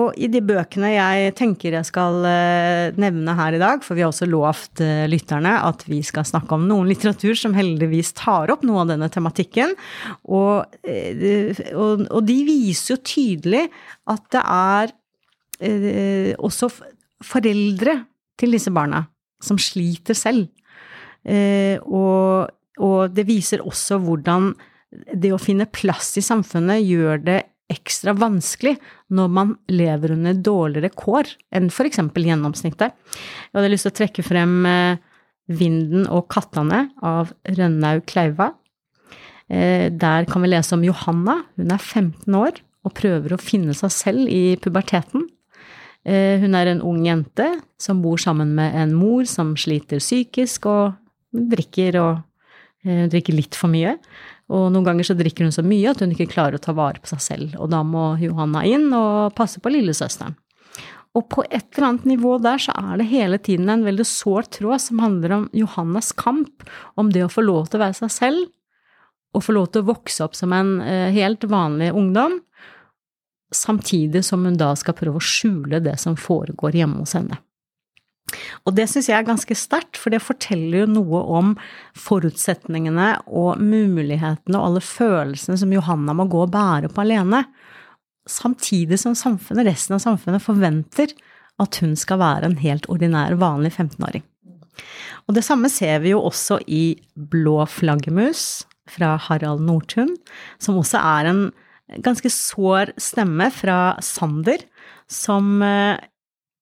Og 0.00 0.14
i 0.16 0.28
de 0.30 0.40
bøkene 0.44 0.92
jeg 0.94 1.34
tenker 1.36 1.74
jeg 1.74 1.88
skal 1.88 2.22
eh, 2.28 2.96
nevne 3.00 3.34
her 3.36 3.56
i 3.56 3.60
dag, 3.60 3.82
for 3.84 3.98
vi 3.98 4.04
har 4.04 4.12
også 4.12 4.28
lovt 4.30 4.80
eh, 4.84 5.04
lytterne 5.10 5.56
at 5.66 5.82
vi 5.90 5.98
skal 6.06 6.24
snakke 6.28 6.56
om 6.56 6.64
noen 6.70 6.88
litteratur 6.88 7.34
som 7.36 7.56
heldigvis 7.56 8.14
tar 8.16 8.52
opp 8.54 8.62
noe 8.64 8.84
av 8.84 8.94
denne 8.94 9.10
tematikken, 9.12 9.74
og, 10.30 10.78
eh, 10.86 11.50
og, 11.74 12.06
og 12.06 12.24
de 12.30 12.38
viser 12.46 12.94
jo 12.94 13.00
tydelig 13.02 13.66
at 14.10 14.26
det 14.32 14.46
er 14.46 14.96
også 16.40 16.70
foreldre 17.20 17.98
til 18.40 18.54
disse 18.56 18.70
barna 18.72 19.02
som 19.42 19.58
sliter 19.60 20.16
selv. 20.18 20.48
Eh, 21.24 21.76
og, 21.84 22.50
og, 22.80 23.00
det 23.12 23.26
viser 23.28 23.64
også 23.64 24.00
hvordan 24.00 24.52
det 24.90 25.30
å 25.34 25.40
finne 25.40 25.68
plass 25.70 26.16
i 26.18 26.24
samfunnet 26.24 26.82
gjør 26.82 27.20
det 27.22 27.40
ekstra 27.70 28.16
vanskelig 28.18 28.74
når 29.14 29.28
man 29.30 29.52
lever 29.70 30.16
under 30.16 30.34
dårligere 30.34 30.90
kår 30.90 31.28
enn 31.54 31.68
eksempel 31.70 32.26
gjennomsnittet. 32.26 32.96
Jeg 32.96 33.54
hadde 33.54 33.70
lyst 33.70 33.86
til 33.86 33.94
å 33.94 33.98
trekke 34.00 34.26
frem 34.26 34.56
eh, 34.66 35.06
Vinden 35.50 36.04
og 36.14 36.28
kattene 36.30 36.84
av 37.02 37.32
Rønnaug 37.42 38.04
Kleiva. 38.06 38.52
Eh, 39.50 39.90
der 39.90 40.28
kan 40.30 40.44
vi 40.44 40.50
lese 40.52 40.76
om 40.76 40.84
Johanna. 40.86 41.40
Hun 41.58 41.74
er 41.74 41.82
15 41.82 42.36
år 42.38 42.60
og 42.86 42.94
prøver 42.96 43.34
å 43.34 43.42
finne 43.42 43.74
seg 43.76 43.92
selv 43.92 44.30
i 44.30 44.54
puberteten. 44.62 45.26
Eh, 46.08 46.40
hun 46.40 46.56
er 46.56 46.70
en 46.70 46.82
ung 46.86 47.02
jente 47.04 47.46
som 47.80 48.00
bor 48.02 48.20
sammen 48.20 48.54
med 48.56 48.74
en 48.76 48.94
mor 48.96 49.26
som 49.28 49.52
sliter 49.58 50.00
psykisk 50.00 50.68
og 50.70 50.96
drikker 51.30 52.00
og 52.00 52.26
hun 52.84 53.10
drikker 53.12 53.36
litt 53.36 53.56
for 53.58 53.68
mye. 53.72 53.96
Og 54.50 54.70
noen 54.72 54.86
ganger 54.86 55.06
så 55.06 55.16
drikker 55.18 55.46
hun 55.46 55.54
så 55.54 55.62
mye 55.62 55.92
at 55.92 56.00
hun 56.02 56.14
ikke 56.14 56.30
klarer 56.32 56.58
å 56.58 56.62
ta 56.62 56.72
vare 56.74 57.02
på 57.02 57.10
seg 57.12 57.20
selv, 57.22 57.50
og 57.60 57.70
da 57.70 57.82
må 57.86 58.14
Johanna 58.22 58.64
inn 58.66 58.88
og 58.96 59.34
passe 59.36 59.62
på 59.62 59.70
lillesøsteren. 59.70 60.34
Og 61.18 61.26
på 61.30 61.42
et 61.50 61.66
eller 61.74 61.88
annet 61.88 62.06
nivå 62.06 62.36
der 62.42 62.60
så 62.62 62.74
er 62.78 63.00
det 63.00 63.08
hele 63.10 63.38
tiden 63.42 63.70
en 63.70 63.82
veldig 63.86 64.06
sår 64.06 64.46
tråd 64.58 64.82
som 64.82 65.02
handler 65.02 65.34
om 65.34 65.46
Johannas 65.58 66.12
kamp, 66.14 66.66
om 66.94 67.10
det 67.10 67.24
å 67.26 67.32
få 67.32 67.42
lov 67.46 67.68
til 67.68 67.80
å 67.80 67.84
være 67.84 67.98
seg 67.98 68.14
selv, 68.14 68.44
og 69.34 69.44
få 69.46 69.54
lov 69.54 69.70
til 69.70 69.82
å 69.82 69.90
vokse 69.90 70.22
opp 70.26 70.38
som 70.38 70.54
en 70.54 70.78
eh, 70.82 71.10
helt 71.14 71.44
vanlig 71.50 71.92
ungdom, 71.94 72.38
samtidig 73.54 74.24
som 74.26 74.44
hun 74.46 74.58
da 74.60 74.72
skal 74.78 74.96
prøve 74.98 75.20
å 75.20 75.24
skjule 75.24 75.82
det 75.82 75.96
som 76.00 76.18
foregår 76.18 76.78
hjemme 76.80 77.02
hos 77.02 77.16
henne. 77.18 77.40
Og 78.68 78.76
det 78.76 78.86
syns 78.90 79.08
jeg 79.10 79.16
er 79.18 79.26
ganske 79.26 79.56
sterkt, 79.58 79.98
for 79.98 80.14
det 80.14 80.22
forteller 80.22 80.84
jo 80.84 80.90
noe 80.92 81.22
om 81.38 81.54
forutsetningene 81.98 83.08
og 83.26 83.58
mulighetene 83.58 84.58
og 84.58 84.66
alle 84.68 84.84
følelsene 84.84 85.58
som 85.58 85.74
Johanna 85.74 86.14
må 86.14 86.28
gå 86.30 86.44
og 86.44 86.52
bære 86.54 86.92
på 86.94 87.02
alene, 87.02 87.42
samtidig 88.30 89.00
som 89.02 89.16
samfunnet, 89.18 89.66
resten 89.66 89.96
av 89.96 90.04
samfunnet 90.04 90.44
forventer 90.44 91.14
at 91.60 91.80
hun 91.82 91.96
skal 91.98 92.20
være 92.22 92.46
en 92.48 92.60
helt 92.62 92.86
ordinær, 92.92 93.34
vanlig 93.40 93.72
15-åring. 93.74 94.24
Og 95.28 95.34
det 95.36 95.44
samme 95.46 95.70
ser 95.72 96.00
vi 96.04 96.14
jo 96.14 96.22
også 96.28 96.60
i 96.70 97.00
Blå 97.14 97.58
flaggermus 97.68 98.62
fra 98.90 99.16
Harald 99.26 99.62
Nordtun, 99.66 100.14
som 100.62 100.78
også 100.80 101.02
er 101.02 101.30
en 101.30 101.42
ganske 101.98 102.30
sår 102.30 102.94
stemme 103.00 103.50
fra 103.54 103.96
Sander, 104.04 104.62
som 105.10 105.62
eh, 105.62 105.98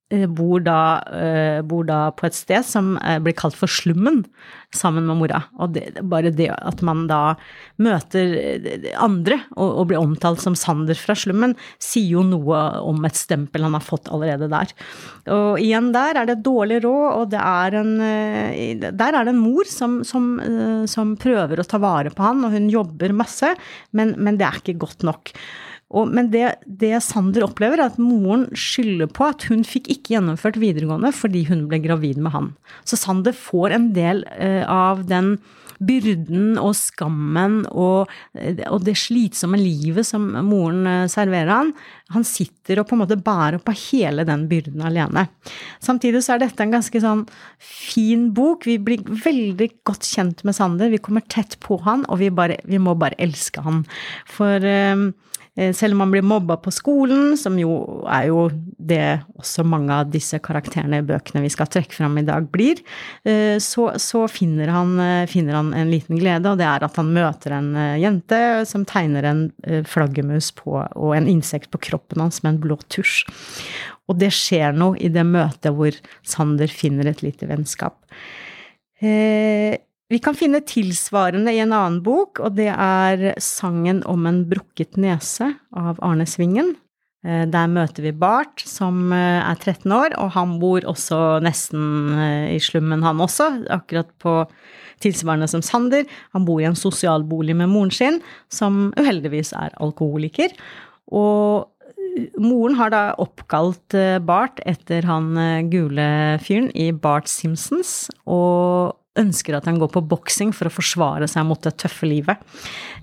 bor 0.08 0.62
da, 0.64 1.02
eh, 1.12 1.60
bor 1.60 1.84
da, 1.84 2.08
på 2.16 2.24
et 2.28 2.36
sted 2.36 2.64
som 2.64 2.94
eh, 3.02 3.18
blir 3.20 3.36
kalt 3.36 3.56
for 3.56 3.68
Slummen, 3.68 4.22
sammen 4.72 5.04
med 5.04 5.18
mora. 5.20 5.42
Og 5.60 5.74
det, 5.74 6.00
bare 6.08 6.32
det 6.32 6.48
at 6.54 6.80
man 6.84 7.06
da 7.08 7.34
møter 7.80 8.32
andre 8.96 9.40
og, 9.56 9.68
og, 9.68 9.82
blir 9.90 10.00
omtalt 10.00 10.40
som 10.40 10.56
Sander 10.56 10.96
fra 10.96 11.16
Slummen, 11.16 11.54
sier 11.76 12.16
jo 12.16 12.24
noe 12.24 12.62
om 12.80 13.04
et 13.04 13.20
stempel 13.20 13.66
han 13.66 13.76
har 13.76 13.84
fått 13.84 14.08
allerede 14.08 14.48
der. 14.52 14.72
Og 15.28 15.60
igjen 15.60 15.92
der 15.92 16.22
er 16.22 16.32
det 16.32 16.40
dårlig 16.46 16.80
råd, 16.86 17.08
og 17.12 17.30
det 17.32 17.44
er 17.44 17.78
en, 17.82 17.94
der 18.88 19.12
er 19.12 19.28
det 19.28 19.36
en 19.36 19.44
mor 19.44 19.68
som, 19.68 20.00
som, 20.08 20.36
som 20.88 21.16
prøver 21.20 21.60
å 21.60 21.68
ta 21.68 21.80
vare 21.82 22.12
på 22.14 22.24
han, 22.24 22.44
og 22.48 22.56
hun 22.56 22.72
jobber 22.72 23.16
masse, 23.16 23.52
men, 23.92 24.16
men 24.16 24.40
det 24.40 24.48
er 24.48 24.62
ikke 24.62 24.80
godt 24.86 25.04
nok. 25.08 25.36
Og, 25.88 26.10
men 26.12 26.28
det, 26.32 26.58
det, 26.66 26.92
Sander 27.04 27.46
opplever, 27.46 27.80
er 27.80 27.88
at 27.88 28.00
moren 28.00 28.46
skylder 28.52 29.08
på 29.08 29.30
at 29.30 29.46
hun 29.48 29.64
fikk 29.64 29.88
ikke 29.94 30.18
gjennomført 30.18 30.60
videregående 30.60 31.14
fordi 31.16 31.46
hun 31.48 31.64
ble 31.70 31.80
gravid 31.84 32.20
med 32.20 32.34
han. 32.34 32.50
Så 32.84 33.00
Sander 33.00 33.36
får 33.36 33.76
en 33.76 33.88
del 33.96 34.26
eh, 34.36 34.64
av 34.68 35.06
den 35.08 35.38
byrden 35.78 36.56
og 36.58 36.72
skammen 36.74 37.60
og, 37.70 38.10
og, 38.34 38.78
det 38.82 38.96
slitsomme 38.98 39.60
livet 39.60 40.08
som 40.08 40.24
moren 40.44 40.82
eh, 40.90 41.04
serverer 41.08 41.52
han. 41.54 41.70
Han 42.12 42.26
sitter 42.26 42.82
og 42.82 42.88
på 42.90 42.96
en 42.96 43.02
måte 43.04 43.20
bærer 43.24 43.62
på 43.62 43.72
hele 43.86 44.26
den 44.28 44.44
byrden 44.50 44.82
alene. 44.84 45.28
Samtidig 45.80 46.24
så 46.26 46.34
er 46.34 46.42
dette 46.44 46.66
en 46.66 46.74
ganske 46.74 47.00
sånn 47.00 47.24
fin 47.62 48.28
bok. 48.36 48.66
Vi 48.68 48.76
blir 48.82 49.06
veldig 49.06 49.70
godt 49.88 50.04
kjent 50.10 50.44
med 50.44 50.58
Sander. 50.58 50.92
Vi 50.92 51.00
kommer 51.00 51.24
tett 51.30 51.56
på 51.64 51.80
han, 51.86 52.04
og 52.10 52.20
vi, 52.20 52.28
bare, 52.34 52.58
vi 52.68 52.82
må 52.82 52.98
bare 52.98 53.16
elske 53.22 53.64
han. 53.64 53.84
For 54.28 54.68
Eh, 54.68 55.08
selv 55.74 55.96
om 55.96 56.04
han 56.04 56.12
blir 56.12 56.26
mobba 56.26 56.56
på 56.62 56.70
skolen, 56.74 57.32
som 57.40 57.56
jo 57.58 57.72
er 58.06 58.28
jo 58.28 58.44
det 58.78 59.20
også 59.38 59.64
mange 59.66 59.94
av 59.94 60.12
disse 60.12 60.38
karakterene 60.42 61.00
i 61.00 61.06
bøkene 61.06 61.42
vi 61.44 61.50
skal 61.52 61.68
trekke 61.70 61.96
fram 61.96 62.18
i 62.20 62.24
dag, 62.26 62.46
blir, 62.52 62.80
eh, 63.28 63.56
så, 63.62 63.88
så 64.00 64.24
finner, 64.30 64.70
han, 64.72 64.94
eh, 65.02 65.26
finner, 65.30 65.58
han, 65.58 65.72
en 65.74 65.90
liten 65.92 66.20
glede, 66.20 66.52
og 66.52 66.60
det 66.60 66.68
er 66.68 66.86
at 66.86 66.98
han 67.00 67.12
møter 67.14 67.56
en 67.58 67.72
jente 67.98 68.40
som 68.70 68.86
tegner 68.88 69.26
en 69.28 69.44
flaggermus 69.88 70.52
og 70.64 71.12
en 71.16 71.28
insekt 71.30 71.72
på 71.74 71.82
kroppen 71.90 72.22
hans 72.22 72.42
med 72.44 72.54
en 72.54 72.62
blå 72.62 72.78
tusj. 72.92 73.26
Og 74.08 74.16
det 74.22 74.30
skjer 74.34 74.76
noe 74.76 74.96
i 75.02 75.10
det 75.12 75.24
møtet 75.28 75.74
hvor 75.76 75.96
Sander 76.26 76.70
finner 76.72 77.10
et 77.10 77.22
lite 77.24 77.48
vennskap. 77.50 77.98
Eh, 78.98 79.76
vi 80.08 80.18
kan 80.24 80.36
finne 80.36 80.62
tilsvarende 80.64 81.52
i 81.52 81.60
en 81.60 81.74
annen 81.76 82.02
bok, 82.04 82.40
og 82.40 82.56
det 82.56 82.70
er 82.72 83.34
Sangen 83.44 84.00
om 84.08 84.24
en 84.28 84.44
brukket 84.48 84.96
nese 85.00 85.50
av 85.76 86.00
Arne 86.04 86.24
Svingen. 86.28 86.76
Eh, 87.26 87.44
der 87.50 87.66
møter 87.66 88.04
vi 88.06 88.12
Bart, 88.14 88.62
som 88.62 89.12
eh, 89.12 89.40
er 89.42 89.58
13 89.58 89.90
år, 89.92 90.14
og 90.22 90.32
han 90.36 90.56
bor 90.62 90.84
også 90.86 91.40
nesten 91.44 92.12
eh, 92.14 92.54
i 92.54 92.60
slummen, 92.62 93.02
han 93.02 93.20
også, 93.20 93.50
akkurat 93.74 94.12
på 94.22 94.44
tilsvarende 95.02 95.48
som 95.50 95.64
Sander. 95.66 96.06
Han 96.36 96.46
bor 96.46 96.62
i 96.62 96.68
en 96.68 96.78
sosialbolig 96.78 97.56
med 97.58 97.68
moren 97.72 97.92
sin, 97.94 98.20
som 98.48 98.92
uheldigvis 98.96 99.52
er 99.58 99.74
alkoholiker. 99.82 100.54
Og 101.12 101.68
moren 102.40 102.78
har 102.78 102.94
da 102.94 103.02
oppkalt 103.20 103.94
Bart 104.26 104.58
etter 104.66 105.06
han 105.06 105.36
gule 105.70 106.08
fyren 106.42 106.72
i 106.74 106.90
Bart 106.96 107.30
Simpsons, 107.30 108.08
og 108.26 108.96
ønsker 109.20 109.58
at 109.58 109.68
han 109.68 109.78
går 109.80 109.90
på 109.94 110.04
boksing 110.10 110.52
for 110.56 110.68
å 110.68 110.72
forsvare 110.72 111.28
seg 111.30 111.46
mot 111.48 111.60
det 111.64 111.74
tøffe 111.80 112.08
livet. 112.08 112.40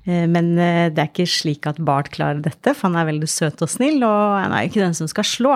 Eh, 0.05 0.25
men 0.31 0.53
eh, 0.57 0.87
det 0.93 1.03
er 1.03 1.11
ikke 1.11 1.29
slik 1.29 1.69
at 1.69 1.81
Bart 1.83 2.11
klarer 2.13 2.41
dette, 2.43 2.73
for 2.73 2.89
han 2.89 2.99
er 3.01 3.09
veldig 3.11 3.29
søt 3.31 3.63
og 3.65 3.71
snill, 3.71 4.01
og 4.05 4.39
han 4.39 4.55
er 4.55 4.67
ikke 4.67 4.83
den 4.83 4.97
som 4.97 5.09
skal 5.11 5.27
slå. 5.27 5.55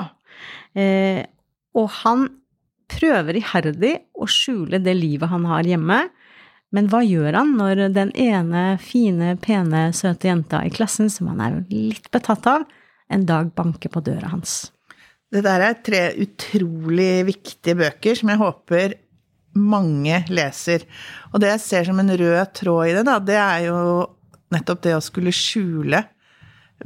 Eh, 0.77 1.23
og 1.77 1.89
han 2.01 2.27
prøver 2.89 3.37
iherdig 3.37 3.93
å 4.17 4.27
skjule 4.29 4.81
det 4.81 4.95
livet 4.97 5.29
han 5.31 5.45
har 5.49 5.67
hjemme. 5.67 6.01
Men 6.75 6.89
hva 6.89 7.01
gjør 7.01 7.33
han 7.33 7.55
når 7.57 7.87
den 7.95 8.11
ene 8.17 8.63
fine, 8.81 9.33
pene, 9.41 9.89
søte 9.95 10.29
jenta 10.29 10.61
i 10.65 10.73
klassen, 10.73 11.09
som 11.09 11.31
han 11.31 11.41
er 11.41 11.61
litt 11.71 12.09
betatt 12.13 12.45
av, 12.49 12.67
en 13.09 13.25
dag 13.25 13.49
banker 13.57 13.89
på 13.93 14.03
døra 14.05 14.29
hans? 14.35 14.67
Det 15.29 15.43
der 15.45 15.61
er 15.61 15.77
tre 15.85 16.01
utrolig 16.21 17.25
viktige 17.27 17.77
bøker 17.77 18.17
som 18.17 18.31
jeg 18.33 18.41
håper 18.41 18.95
mange 19.57 20.23
leser. 20.29 20.85
Og 21.33 21.41
det 21.41 21.53
jeg 21.53 21.63
ser 21.63 21.89
som 21.89 21.99
en 22.01 22.13
rød 22.21 22.53
tråd 22.57 22.89
i 22.89 22.95
det, 22.97 23.05
da, 23.07 23.17
det 23.23 23.37
er 23.39 23.65
jo 23.69 23.79
nettopp 24.53 24.83
det 24.85 24.95
å 24.97 25.03
skulle 25.03 25.33
skjule 25.35 26.03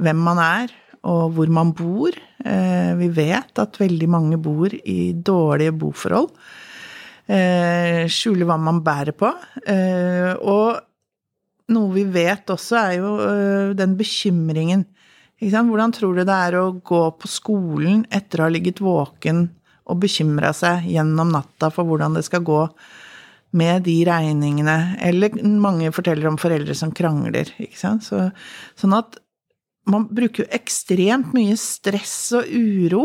hvem 0.00 0.20
man 0.26 0.40
er, 0.42 0.72
og 1.04 1.36
hvor 1.36 1.50
man 1.52 1.72
bor. 1.76 2.16
Eh, 2.44 2.92
vi 2.98 3.10
vet 3.12 3.60
at 3.60 3.80
veldig 3.80 4.08
mange 4.10 4.38
bor 4.40 4.72
i 4.72 5.12
dårlige 5.14 5.74
boforhold. 5.76 6.32
Eh, 7.24 8.04
skjule 8.12 8.48
hva 8.48 8.56
man 8.60 8.80
bærer 8.84 9.16
på. 9.16 9.30
Eh, 9.68 10.32
og 10.40 10.80
noe 11.74 11.92
vi 11.94 12.04
vet 12.08 12.50
også, 12.52 12.80
er 12.80 12.96
jo 12.98 13.12
den 13.76 13.96
bekymringen. 14.00 14.84
Hvordan 15.44 15.92
tror 15.92 16.16
du 16.16 16.22
det 16.24 16.36
er 16.48 16.56
å 16.56 16.72
gå 16.80 17.04
på 17.20 17.28
skolen 17.28 18.04
etter 18.12 18.40
å 18.40 18.46
ha 18.46 18.52
ligget 18.52 18.80
våken 18.84 19.48
og 19.84 20.00
bekymra 20.02 20.52
seg 20.56 20.86
gjennom 20.88 21.32
natta 21.34 21.70
for 21.72 21.88
hvordan 21.88 22.16
det 22.16 22.24
skal 22.26 22.44
gå 22.46 22.60
med 23.54 23.84
de 23.86 23.98
regningene. 24.08 24.78
Eller 25.04 25.36
mange 25.44 25.92
forteller 25.94 26.30
om 26.30 26.38
foreldre 26.40 26.74
som 26.78 26.92
krangler. 26.94 27.52
ikke 27.58 27.78
sant? 27.78 28.06
Så, 28.06 28.30
sånn 28.80 28.96
at 28.96 29.18
man 29.90 30.08
bruker 30.08 30.44
jo 30.44 30.52
ekstremt 30.56 31.34
mye 31.36 31.56
stress 31.60 32.16
og 32.38 32.48
uro 32.48 33.04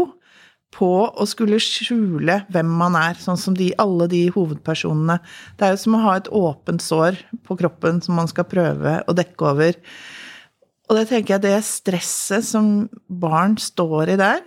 på 0.76 0.90
å 1.10 1.26
skulle 1.26 1.58
skjule 1.62 2.44
hvem 2.54 2.70
man 2.80 2.96
er, 2.98 3.18
sånn 3.18 3.40
som 3.42 3.56
de, 3.58 3.72
alle 3.82 4.06
de 4.12 4.28
hovedpersonene. 4.36 5.18
Det 5.58 5.66
er 5.66 5.74
jo 5.74 5.82
som 5.84 5.98
å 5.98 6.04
ha 6.04 6.16
et 6.20 6.30
åpent 6.40 6.84
sår 6.84 7.18
på 7.48 7.58
kroppen 7.60 8.04
som 8.06 8.20
man 8.22 8.30
skal 8.30 8.48
prøve 8.50 9.00
å 9.10 9.16
dekke 9.18 9.50
over. 9.50 9.80
Og 10.90 10.98
det 10.98 11.08
tenker 11.10 11.36
jeg 11.36 11.46
det 11.48 11.58
stresset 11.66 12.46
som 12.46 12.88
barn 13.10 13.58
står 13.62 14.14
i 14.14 14.20
der, 14.22 14.46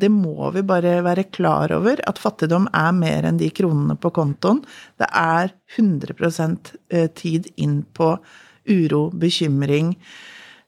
det 0.00 0.10
må 0.12 0.50
vi 0.54 0.62
bare 0.66 0.98
være 1.06 1.28
klar 1.34 1.72
over, 1.76 2.00
at 2.08 2.20
fattigdom 2.20 2.68
er 2.76 2.94
mer 2.96 3.28
enn 3.28 3.40
de 3.40 3.50
kronene 3.54 3.96
på 4.00 4.12
kontoen. 4.16 4.62
Det 5.00 5.08
er 5.10 5.52
100 5.76 6.14
eh, 6.90 7.10
tid 7.16 7.50
inn 7.56 7.80
på 7.96 8.14
uro, 8.66 9.02
bekymring. 9.14 9.94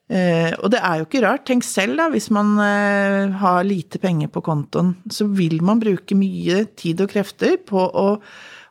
Eh, 0.09 0.55
og 0.57 0.71
det 0.73 0.81
er 0.81 1.01
jo 1.01 1.09
ikke 1.09 1.25
rart. 1.25 1.45
Tenk 1.49 1.67
selv, 1.67 1.99
da, 2.01 2.09
hvis 2.12 2.31
man 2.35 2.55
eh, 2.64 3.35
har 3.43 3.67
lite 3.67 4.01
penger 4.01 4.31
på 4.33 4.43
kontoen, 4.45 4.95
så 5.12 5.29
vil 5.29 5.61
man 5.64 5.83
bruke 5.83 6.17
mye 6.17 6.64
tid 6.79 7.03
og 7.05 7.12
krefter 7.12 7.59
på 7.69 7.83
å, 7.83 8.07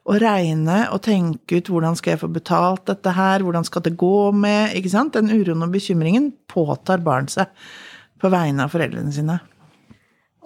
å 0.07 0.17
regne 0.23 0.85
og 0.95 1.03
tenke 1.05 1.59
ut 1.59 1.69
hvordan 1.69 1.99
skal 1.99 2.15
jeg 2.15 2.23
få 2.23 2.31
betalt 2.33 2.87
dette 2.89 3.13
her, 3.13 3.45
hvordan 3.45 3.67
skal 3.67 3.85
det 3.85 3.97
gå 3.99 4.31
med 4.33 4.73
Ikke 4.79 4.93
sant? 4.95 5.13
Den 5.17 5.29
uroen 5.29 5.67
og 5.67 5.75
bekymringen 5.75 6.31
påtar 6.49 7.05
barn 7.05 7.29
seg 7.29 7.53
på 8.17 8.33
vegne 8.33 8.65
av 8.65 8.73
foreldrene 8.73 9.13
sine. 9.13 9.37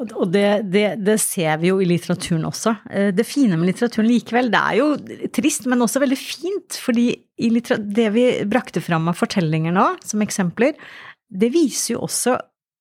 Og 0.02 0.30
det, 0.34 0.46
det, 0.74 0.86
det, 1.06 1.18
ser 1.22 1.60
vi 1.62 1.70
jo 1.70 1.80
i 1.82 1.88
litteraturen 1.90 2.46
også. 2.50 2.74
Eh, 2.90 3.10
det 3.16 3.26
fine 3.28 3.58
med 3.60 3.70
litteraturen 3.70 4.10
likevel, 4.10 4.52
det 4.54 4.62
er 4.62 4.80
jo 4.80 4.88
trist, 5.36 5.68
men 5.70 5.84
også 5.86 6.02
veldig 6.04 6.20
fint. 6.20 6.78
Fordi 6.82 7.08
det 7.38 8.08
vi 8.16 8.26
brakte 8.50 8.84
fram 8.84 9.12
av 9.12 9.20
fortellinger 9.20 9.76
nå, 9.76 9.88
som 10.06 10.24
eksempler, 10.26 10.78
det 11.32 11.52
viser 11.54 11.96
jo 11.96 12.06
også 12.08 12.38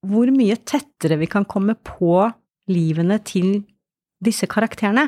hvor 0.08 0.30
mye 0.32 0.56
tettere 0.64 1.18
vi 1.20 1.28
kan 1.28 1.44
komme 1.48 1.76
på 1.76 2.24
livene 2.70 3.18
til 3.26 3.60
disse 4.24 4.48
karakterene. 4.50 5.06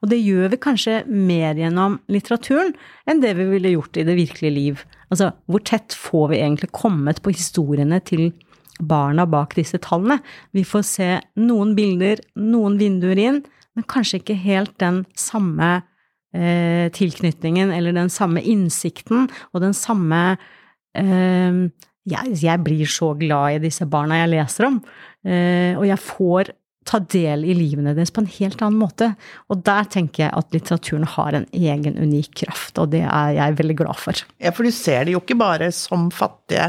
Og 0.00 0.10
det 0.12 0.20
gjør 0.20 0.52
vi 0.54 0.60
kanskje 0.60 1.02
mer 1.08 1.56
gjennom 1.58 1.98
litteraturen 2.12 2.72
enn 3.08 3.20
det 3.24 3.34
vi 3.38 3.48
ville 3.50 3.74
gjort 3.74 4.00
i 4.00 4.06
det 4.08 4.16
virkelige 4.18 4.54
liv. 4.54 4.84
Altså, 5.12 5.30
hvor 5.46 5.64
tett 5.64 5.96
får 5.96 6.30
vi 6.32 6.40
egentlig 6.40 6.70
kommet 6.76 7.20
på 7.24 7.34
historiene 7.34 8.00
til 8.04 8.30
barna 8.80 9.26
bak 9.30 9.54
disse 9.58 9.78
tallene. 9.82 10.20
Vi 10.54 10.64
får 10.66 10.84
se 10.88 11.10
noen 11.40 11.74
bilder, 11.78 12.22
noen 12.40 12.78
vinduer 12.80 13.20
inn, 13.20 13.42
men 13.74 13.86
kanskje 13.90 14.20
ikke 14.20 14.38
helt 14.44 14.74
den 14.82 15.02
samme 15.18 15.70
eh, 16.34 16.90
tilknytningen 16.94 17.72
eller 17.74 17.94
den 17.96 18.12
samme 18.12 18.42
innsikten 18.42 19.28
og 19.52 19.64
den 19.64 19.74
samme 19.76 20.20
eh, 20.98 21.64
jeg, 22.04 22.36
jeg, 22.36 22.60
blir 22.66 22.90
så 22.90 23.14
glad 23.18 23.56
i 23.56 23.64
disse 23.64 23.86
barna 23.88 24.20
jeg 24.20 24.34
leser 24.34 24.68
om, 24.68 24.82
eh, 25.24 25.72
og 25.78 25.86
jeg 25.88 26.02
får 26.04 26.52
ta 26.84 27.00
del 27.00 27.46
i 27.48 27.54
livene 27.56 27.94
deres 27.96 28.12
på 28.12 28.20
en 28.20 28.28
helt 28.28 28.60
annen 28.60 28.76
måte. 28.76 29.06
Og 29.48 29.62
der 29.64 29.86
tenker 29.88 30.26
jeg 30.26 30.34
at 30.36 30.50
litteraturen 30.52 31.06
har 31.14 31.36
en 31.36 31.46
egen 31.56 31.96
unik 31.96 32.34
kraft, 32.44 32.76
og 32.76 32.92
det 32.92 33.06
er 33.06 33.30
jeg 33.38 33.58
veldig 33.60 33.76
glad 33.78 34.00
for. 34.02 34.20
Ja, 34.36 34.52
for 34.52 34.68
du 34.68 34.74
ser 34.74 35.06
det 35.06 35.14
jo 35.14 35.22
ikke 35.22 35.38
bare 35.40 35.70
som 35.72 36.10
fattige 36.12 36.68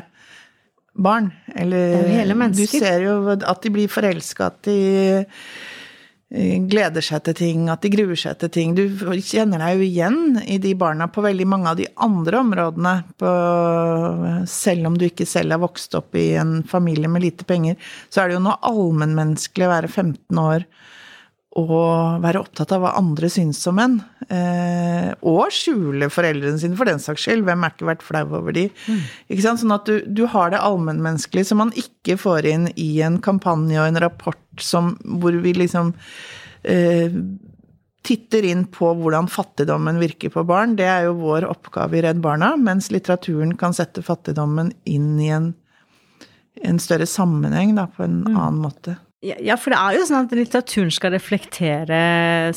barn. 0.95 1.31
Eller 1.55 2.33
du 2.55 2.65
ser 2.67 3.05
jo 3.05 3.21
at 3.35 3.63
de 3.63 3.71
blir 3.73 3.91
forelska, 3.91 4.49
at 4.51 4.67
de 4.67 4.77
eh, 5.19 6.57
gleder 6.69 7.03
seg 7.05 7.23
til 7.27 7.37
ting, 7.39 7.67
at 7.71 7.83
de 7.83 7.91
gruer 7.93 8.19
seg 8.19 8.39
til 8.41 8.51
ting. 8.53 8.75
Du 8.77 8.85
kjenner 9.19 9.61
deg 9.61 9.79
jo 9.79 9.87
igjen 9.87 10.39
i 10.43 10.57
de 10.61 10.73
barna 10.79 11.09
på 11.11 11.23
veldig 11.25 11.47
mange 11.51 11.71
av 11.71 11.79
de 11.79 11.87
andre 12.07 12.41
områdene. 12.41 12.95
På, 13.21 13.35
selv 14.49 14.91
om 14.91 14.97
du 14.99 15.07
ikke 15.09 15.27
selv 15.29 15.57
har 15.57 15.63
vokst 15.63 15.95
opp 15.99 16.17
i 16.19 16.31
en 16.39 16.59
familie 16.67 17.11
med 17.11 17.27
lite 17.27 17.47
penger, 17.47 17.79
så 18.09 18.23
er 18.23 18.31
det 18.31 18.39
jo 18.39 18.45
noe 18.47 18.59
allmennmenneskelig 18.71 19.67
å 19.67 19.75
være 19.77 19.91
15 19.91 20.43
år 20.47 20.67
og 21.55 22.19
være 22.23 22.41
opptatt 22.43 22.73
av 22.75 22.81
hva 22.83 22.91
andre 22.99 23.29
syns 23.31 23.61
om 23.71 23.79
en. 23.79 23.93
Eh, 24.27 25.13
og 25.23 25.53
skjule 25.55 26.09
foreldrene 26.11 26.59
sine, 26.59 26.75
for 26.75 26.89
den 26.89 26.99
saks 26.99 27.23
skyld. 27.23 27.45
Hvem 27.47 27.63
er 27.63 27.71
ikke 27.71 27.87
vært 27.87 28.03
flau 28.03 28.25
over 28.41 28.55
de? 28.55 28.65
Mm. 28.89 29.01
Ikke 29.31 29.45
sant? 29.45 29.61
Sånn 29.63 29.75
at 29.75 29.87
du, 29.87 30.01
du 30.03 30.25
har 30.33 30.51
det 30.51 30.59
allmennmenneskelige 30.59 31.47
som 31.47 31.63
man 31.63 31.71
ikke 31.79 32.17
får 32.19 32.49
inn 32.51 32.67
i 32.75 32.89
en 33.07 33.21
kampanje 33.23 33.79
og 33.79 33.87
en 33.87 34.01
rapport 34.03 34.41
som, 34.59 34.97
hvor 35.21 35.37
vi 35.45 35.55
liksom 35.55 35.93
eh, 36.67 37.15
titter 38.05 38.49
inn 38.51 38.67
på 38.75 38.91
hvordan 38.99 39.31
fattigdommen 39.31 39.99
virker 40.03 40.35
på 40.35 40.43
barn. 40.47 40.75
Det 40.75 40.91
er 40.91 41.07
jo 41.07 41.15
vår 41.23 41.47
oppgave 41.49 42.01
i 42.01 42.03
Redd 42.05 42.19
Barna, 42.25 42.53
mens 42.59 42.91
litteraturen 42.93 43.55
kan 43.59 43.73
sette 43.73 44.03
fattigdommen 44.05 44.73
inn 44.83 45.15
i 45.23 45.31
en, 45.33 45.53
en 46.67 46.83
større 46.83 47.07
sammenheng, 47.09 47.77
da, 47.79 47.87
på 47.87 48.03
en 48.05 48.25
mm. 48.27 48.35
annen 48.35 48.61
måte. 48.67 48.99
Ja, 49.25 49.57
for 49.57 49.73
det 49.73 49.79
er 49.79 49.97
jo 49.97 50.05
sånn 50.05 50.27
at 50.27 50.35
litteraturen 50.37 50.93
skal 50.93 51.15
reflektere 51.15 51.97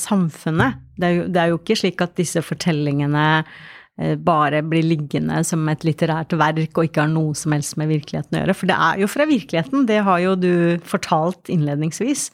samfunnet. 0.00 0.82
Det 0.98 1.08
er 1.08 1.16
jo, 1.16 1.24
det 1.32 1.40
er 1.40 1.52
jo 1.52 1.58
ikke 1.60 1.76
slik 1.78 2.02
at 2.04 2.16
disse 2.18 2.42
fortellingene 2.44 3.24
eh, 3.38 4.16
bare 4.20 4.60
blir 4.66 4.84
liggende 4.84 5.40
som 5.48 5.64
et 5.70 5.86
litterært 5.86 6.34
verk 6.36 6.76
og 6.76 6.90
ikke 6.90 7.06
har 7.06 7.12
noe 7.12 7.36
som 7.38 7.54
helst 7.56 7.78
med 7.80 7.92
virkeligheten 7.92 8.36
å 8.36 8.42
gjøre. 8.42 8.58
For 8.58 8.70
det 8.70 8.78
er 8.88 9.02
jo 9.02 9.10
fra 9.10 9.28
virkeligheten, 9.30 9.88
det 9.88 10.02
har 10.10 10.22
jo 10.24 10.36
du 10.36 10.52
fortalt 10.88 11.52
innledningsvis. 11.54 12.28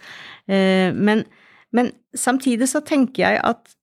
Eh, 0.51 0.91
men, 0.97 1.27
men 1.77 1.95
samtidig 2.17 2.73
så 2.73 2.83
tenker 2.83 3.29
jeg 3.29 3.43
at 3.45 3.77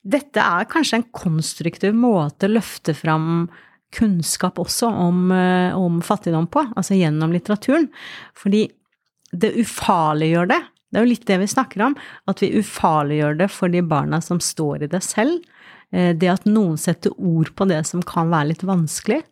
dette 0.00 0.40
er 0.40 0.70
kanskje 0.70 1.02
en 1.02 1.10
konstruktiv 1.12 1.92
måte 1.92 2.48
å 2.48 2.54
løfte 2.54 2.94
fram 2.96 3.50
kunnskap 3.92 4.56
også 4.62 4.86
om, 4.86 5.32
om 5.74 5.98
fattigdom 6.06 6.46
på, 6.48 6.62
altså 6.78 6.94
gjennom 6.94 7.34
litteraturen. 7.34 7.88
Fordi 8.38 8.68
det 9.32 9.54
ufarliggjør 9.60 10.50
det. 10.50 10.60
Det 10.90 10.98
er 10.98 11.06
jo 11.06 11.12
litt 11.12 11.26
det 11.28 11.38
vi 11.38 11.50
snakker 11.50 11.84
om, 11.86 11.96
at 12.30 12.42
vi 12.42 12.52
ufarliggjør 12.58 13.36
det 13.44 13.50
for 13.54 13.70
de 13.70 13.82
barna 13.86 14.18
som 14.24 14.40
står 14.42 14.86
i 14.86 14.90
det 14.90 15.02
selv. 15.06 15.44
Eh, 15.94 16.14
det 16.18 16.30
at 16.32 16.48
noen 16.50 16.78
setter 16.80 17.14
ord 17.14 17.52
på 17.54 17.68
det 17.70 17.84
som 17.86 18.02
kan 18.06 18.32
være 18.32 18.52
litt 18.52 18.64
vanskelig. 18.66 19.22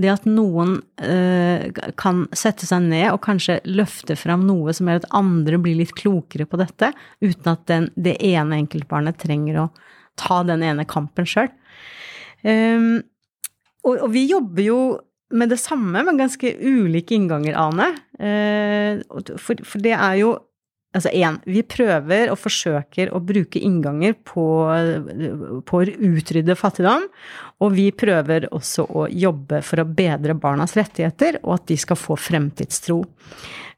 Det 0.00 0.10
at 0.12 0.26
noen 0.28 0.76
eh, 1.02 1.66
kan 1.98 2.22
sette 2.36 2.68
seg 2.68 2.86
ned 2.86 3.08
og 3.10 3.22
kanskje 3.26 3.58
løfte 3.66 4.14
fram 4.16 4.46
noe 4.46 4.74
som 4.76 4.88
gjør 4.88 5.02
at 5.02 5.10
andre 5.18 5.58
blir 5.60 5.80
litt 5.80 5.96
klokere 5.98 6.46
på 6.46 6.60
dette, 6.60 6.92
uten 7.20 7.50
at 7.52 7.66
den, 7.70 7.90
det 7.98 8.16
ene 8.24 8.62
enkeltbarnet 8.62 9.18
trenger 9.20 9.64
å 9.64 9.70
ta 10.20 10.42
den 10.46 10.62
ene 10.66 10.86
kampen 10.88 11.26
sjøl. 11.28 11.50
Ehm, 12.46 13.00
og, 13.86 14.06
vi 14.12 14.26
jobber 14.30 14.64
jo 14.64 14.80
med 15.30 15.52
det 15.52 15.60
samme, 15.62 16.02
men 16.06 16.20
ganske 16.20 16.52
ulike 16.58 17.16
innganger, 17.16 17.56
Ane. 17.58 17.90
Eh, 18.18 19.02
for, 19.38 19.60
for, 19.64 19.82
det 19.82 19.96
er 19.96 20.22
jo 20.22 20.38
Altså 20.90 21.12
én, 21.14 21.36
vi 21.46 21.60
prøver 21.62 22.32
og 22.32 22.38
forsøker 22.42 23.12
å 23.14 23.20
bruke 23.22 23.60
innganger 23.62 24.16
på, 24.26 24.42
på 25.62 25.78
å 25.78 25.84
utrydde 25.86 26.56
fattigdom. 26.58 27.04
Og 27.62 27.76
vi 27.76 27.84
prøver 27.94 28.48
også 28.50 28.88
å 28.98 29.04
jobbe 29.06 29.60
for 29.62 29.84
å 29.84 29.86
bedre 29.86 30.34
barnas 30.34 30.74
rettigheter, 30.74 31.38
og 31.44 31.60
at 31.60 31.68
de 31.70 31.76
skal 31.78 32.00
få 32.00 32.18
fremtidstro. 32.18 32.98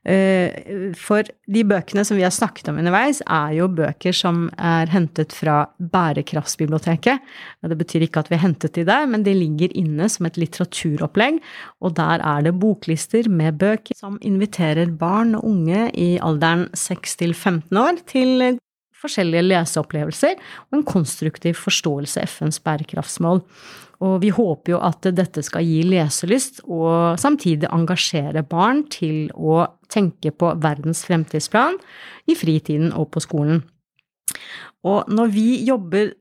Eh, 0.02 0.90
for 0.98 1.26
de 1.46 1.62
bøkene 1.68 2.02
som 2.06 2.18
vi 2.18 2.24
har 2.26 2.34
snakket 2.34 2.72
om 2.72 2.80
underveis, 2.80 3.20
er 3.22 3.52
jo 3.54 3.68
bøker 3.70 4.16
som 4.16 4.48
er 4.58 4.90
hentet 4.90 5.34
fra 5.36 5.60
Bærekraftsbiblioteket. 5.78 7.22
Det 7.62 7.78
betyr 7.78 8.06
ikke 8.08 8.24
at 8.24 8.32
vi 8.32 8.38
har 8.38 8.46
hentet 8.48 8.74
de 8.74 8.86
der, 8.88 9.06
men 9.06 9.22
de 9.26 9.34
ligger 9.36 9.74
inne 9.78 10.08
som 10.10 10.26
et 10.26 10.40
litteraturopplegg. 10.40 11.38
Og 11.80 11.94
der 11.98 12.18
er 12.18 12.42
det 12.42 12.56
boklister 12.58 13.30
med 13.30 13.60
bøker 13.62 13.94
som 13.98 14.18
inviterer 14.22 14.90
barn 14.90 15.36
og 15.38 15.46
unge 15.52 15.86
i 15.94 16.16
alderen 16.18 16.66
6 16.74 17.16
til 17.22 17.34
15 17.34 17.78
år 17.78 18.02
til 18.10 18.58
forskjellige 19.02 19.44
leseopplevelser 19.50 20.38
og 20.70 20.78
en 20.78 20.86
konstruktiv 20.86 21.58
forståelse 21.60 22.22
av 22.22 22.30
FNs 22.30 22.60
bærekraftsmål. 22.64 23.42
Og 24.02 24.16
vi 24.24 24.32
håper 24.34 24.74
jo 24.74 24.80
at 24.82 25.06
dette 25.14 25.44
skal 25.46 25.66
gi 25.66 25.82
leselyst, 25.86 26.64
og 26.66 27.20
samtidig 27.22 27.70
engasjere 27.70 28.42
barn 28.42 28.82
til 28.90 29.28
å 29.34 29.60
tenke 29.92 30.32
på 30.34 30.56
verdens 30.62 31.04
fremtidsplan 31.06 31.78
i 32.26 32.34
fritiden 32.38 32.90
og 32.98 33.12
på 33.14 33.22
skolen. 33.22 33.62
Og 34.82 35.06
når 35.12 35.30
vi 35.30 35.46
jobber 35.62 36.16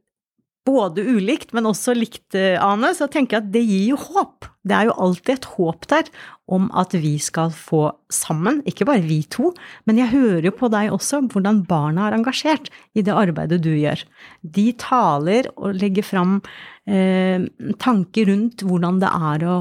både 0.67 1.03
ulikt, 1.03 1.55
men 1.57 1.69
også 1.69 1.95
likt, 1.97 2.35
Ane, 2.37 2.93
så 2.97 3.07
tenker 3.09 3.37
jeg 3.37 3.45
at 3.45 3.53
det 3.53 3.63
gir 3.65 3.91
jo 3.93 4.01
håp. 4.01 4.49
Det 4.61 4.75
er 4.77 4.89
jo 4.91 4.97
alltid 5.01 5.39
et 5.39 5.47
håp 5.55 5.87
der 5.89 6.09
om 6.51 6.67
at 6.77 6.93
vi 6.99 7.15
skal 7.23 7.53
få 7.55 7.85
sammen, 8.13 8.59
ikke 8.67 8.85
bare 8.85 9.01
vi 9.05 9.21
to, 9.31 9.53
men 9.89 9.97
jeg 10.01 10.11
hører 10.11 10.49
jo 10.49 10.53
på 10.59 10.69
deg 10.69 10.91
også 10.93 11.23
hvordan 11.31 11.63
barna 11.69 12.09
er 12.09 12.17
engasjert 12.17 12.69
i 12.93 13.01
det 13.05 13.15
arbeidet 13.15 13.61
du 13.63 13.71
gjør. 13.71 14.03
De 14.43 14.67
taler 14.77 15.47
og 15.55 15.79
legger 15.79 16.05
fram 16.05 16.35
eh, 16.85 17.47
tanker 17.81 18.29
rundt 18.29 18.65
hvordan 18.67 18.99
det 19.01 19.09
er 19.31 19.47
å, 19.47 19.57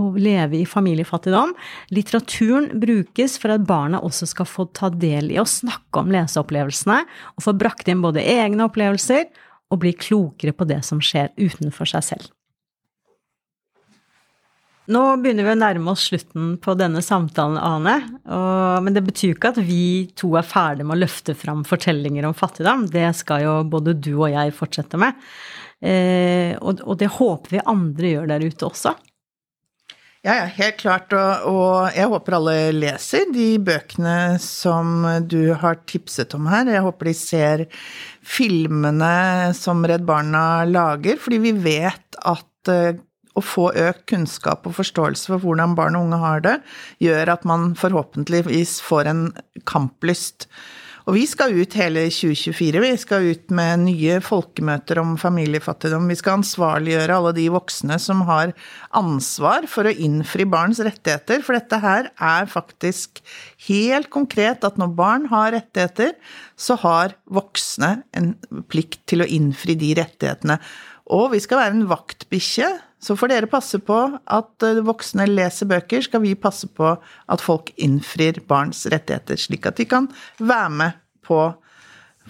å, 0.00 0.04
leve 0.16 0.62
i 0.62 0.66
familiefattigdom. 0.68 1.54
Litteraturen 1.94 2.72
brukes 2.82 3.36
for 3.42 3.54
at 3.54 3.68
barna 3.68 4.02
også 4.02 4.30
skal 4.32 4.48
få 4.48 4.66
ta 4.74 4.90
del 4.90 5.30
i 5.36 5.40
å 5.42 5.46
snakke 5.46 6.02
om 6.02 6.10
leseopplevelsene, 6.16 7.02
og 7.36 7.46
få 7.46 7.54
brakt 7.60 7.92
inn 7.92 8.02
både 8.02 8.24
egne 8.24 8.66
opplevelser 8.70 9.28
og 9.72 9.80
bli 9.82 9.94
klokere 9.96 10.52
på 10.52 10.68
det 10.68 10.82
som 10.86 11.00
skjer 11.02 11.32
utenfor 11.40 11.88
seg 11.88 12.08
selv. 12.12 12.30
Nå 14.92 15.00
begynner 15.22 15.46
vi 15.46 15.52
å 15.54 15.58
nærme 15.60 15.92
oss 15.92 16.08
slutten 16.08 16.56
på 16.60 16.74
denne 16.74 17.00
samtalen, 17.06 17.56
Ane. 17.56 17.94
Og, 18.26 18.82
men 18.82 18.96
det 18.96 19.04
betyr 19.06 19.36
ikke 19.36 19.52
at 19.54 19.60
vi 19.62 20.10
to 20.18 20.32
er 20.36 20.46
ferdige 20.46 20.88
med 20.88 20.96
å 20.96 21.02
løfte 21.04 21.36
fram 21.38 21.62
fortellinger 21.66 22.26
om 22.26 22.34
fattigdom. 22.36 22.88
Det 22.90 23.06
skal 23.16 23.44
jo 23.44 23.54
både 23.70 23.94
du 23.94 24.10
og 24.16 24.32
jeg 24.32 24.56
fortsette 24.58 24.98
med. 25.00 25.22
Eh, 25.82 26.58
og, 26.58 26.82
og, 26.82 26.96
det 26.98 27.12
håper 27.14 27.56
vi 27.56 27.64
andre 27.72 28.12
gjør 28.16 28.28
der 28.34 28.46
ute 28.50 28.68
også. 28.68 28.96
Ja, 30.22 30.36
ja, 30.38 30.42
helt 30.54 30.76
klart. 30.78 31.10
Og, 31.18 31.46
og, 31.50 31.76
jeg 31.96 32.06
håper 32.12 32.36
alle 32.36 32.56
leser 32.76 33.26
de 33.34 33.56
bøkene 33.58 34.38
som 34.42 35.02
du 35.26 35.50
har 35.58 35.80
tipset 35.90 36.36
om 36.38 36.46
her. 36.46 36.70
Jeg 36.70 36.84
håper 36.84 37.10
de 37.10 37.14
ser 37.18 37.64
filmene 38.22 39.50
som 39.58 39.82
Redd 39.82 40.06
Barna 40.06 40.62
lager, 40.68 41.18
fordi 41.18 41.40
vi 41.42 41.56
vet 41.64 42.20
at 42.22 42.70
uh, 42.70 42.94
å 43.34 43.42
få 43.42 43.72
økt 43.74 44.04
kunnskap 44.12 44.68
og 44.68 44.76
forståelse 44.76 45.32
for 45.32 45.42
hvordan 45.42 45.74
barn 45.74 45.98
og 45.98 46.06
unge 46.06 46.20
har 46.22 46.46
det, 46.46 46.54
gjør 47.02 47.34
at 47.34 47.48
man 47.48 47.72
forhåpentligvis 47.80 48.78
får 48.84 49.10
en 49.10 49.24
kamplyst 49.66 50.46
og 51.02 51.16
vi 51.16 51.24
skal 51.26 51.54
ut 51.56 51.74
hele 51.74 52.04
2024. 52.12 52.82
Vi 52.84 52.90
skal 53.00 53.26
ut 53.32 53.54
med 53.54 53.82
nye 53.86 54.18
folkemøter 54.22 55.00
om 55.02 55.16
familiefattigdom. 55.18 56.06
Vi 56.10 56.18
skal 56.20 56.38
ansvarliggjøre 56.40 57.16
alle 57.16 57.32
de 57.36 57.48
voksne 57.54 57.98
som 58.02 58.22
har 58.28 58.52
ansvar 58.98 59.66
for 59.70 59.88
å 59.88 59.94
innfri 59.94 60.46
barns 60.46 60.82
rettigheter. 60.84 61.42
For 61.42 61.58
dette 61.58 61.80
her 61.82 62.12
er 62.14 62.50
faktisk 62.50 63.22
helt 63.66 64.12
konkret 64.14 64.62
at 64.68 64.78
når 64.78 64.94
barn 64.98 65.26
har 65.32 65.50
rettigheter, 65.56 66.14
så 66.54 66.78
har 66.84 67.16
voksne 67.26 67.96
en 68.14 68.34
plikt 68.70 69.02
til 69.10 69.24
å 69.24 69.28
innfri 69.28 69.74
de 69.78 69.94
rettighetene. 69.98 70.60
Og 71.12 71.32
vi 71.34 71.42
skal 71.42 71.64
være 71.64 71.80
en 71.80 71.90
vaktbikkje 71.90 72.70
så 73.02 73.16
får 73.18 73.32
dere 73.32 73.50
passe 73.50 73.80
på 73.82 73.98
at 74.14 74.66
eh, 74.66 74.82
voksne 74.86 75.26
leser 75.30 75.68
bøker, 75.70 76.04
skal 76.06 76.22
vi 76.22 76.36
passe 76.38 76.68
på 76.70 76.94
at 76.94 77.42
folk 77.42 77.72
innfrir 77.76 78.38
barns 78.48 78.84
rettigheter, 78.86 79.40
slik 79.40 79.66
at 79.66 79.80
de 79.80 79.88
kan 79.90 80.08
være 80.38 80.70
med 80.78 81.02
på 81.26 81.40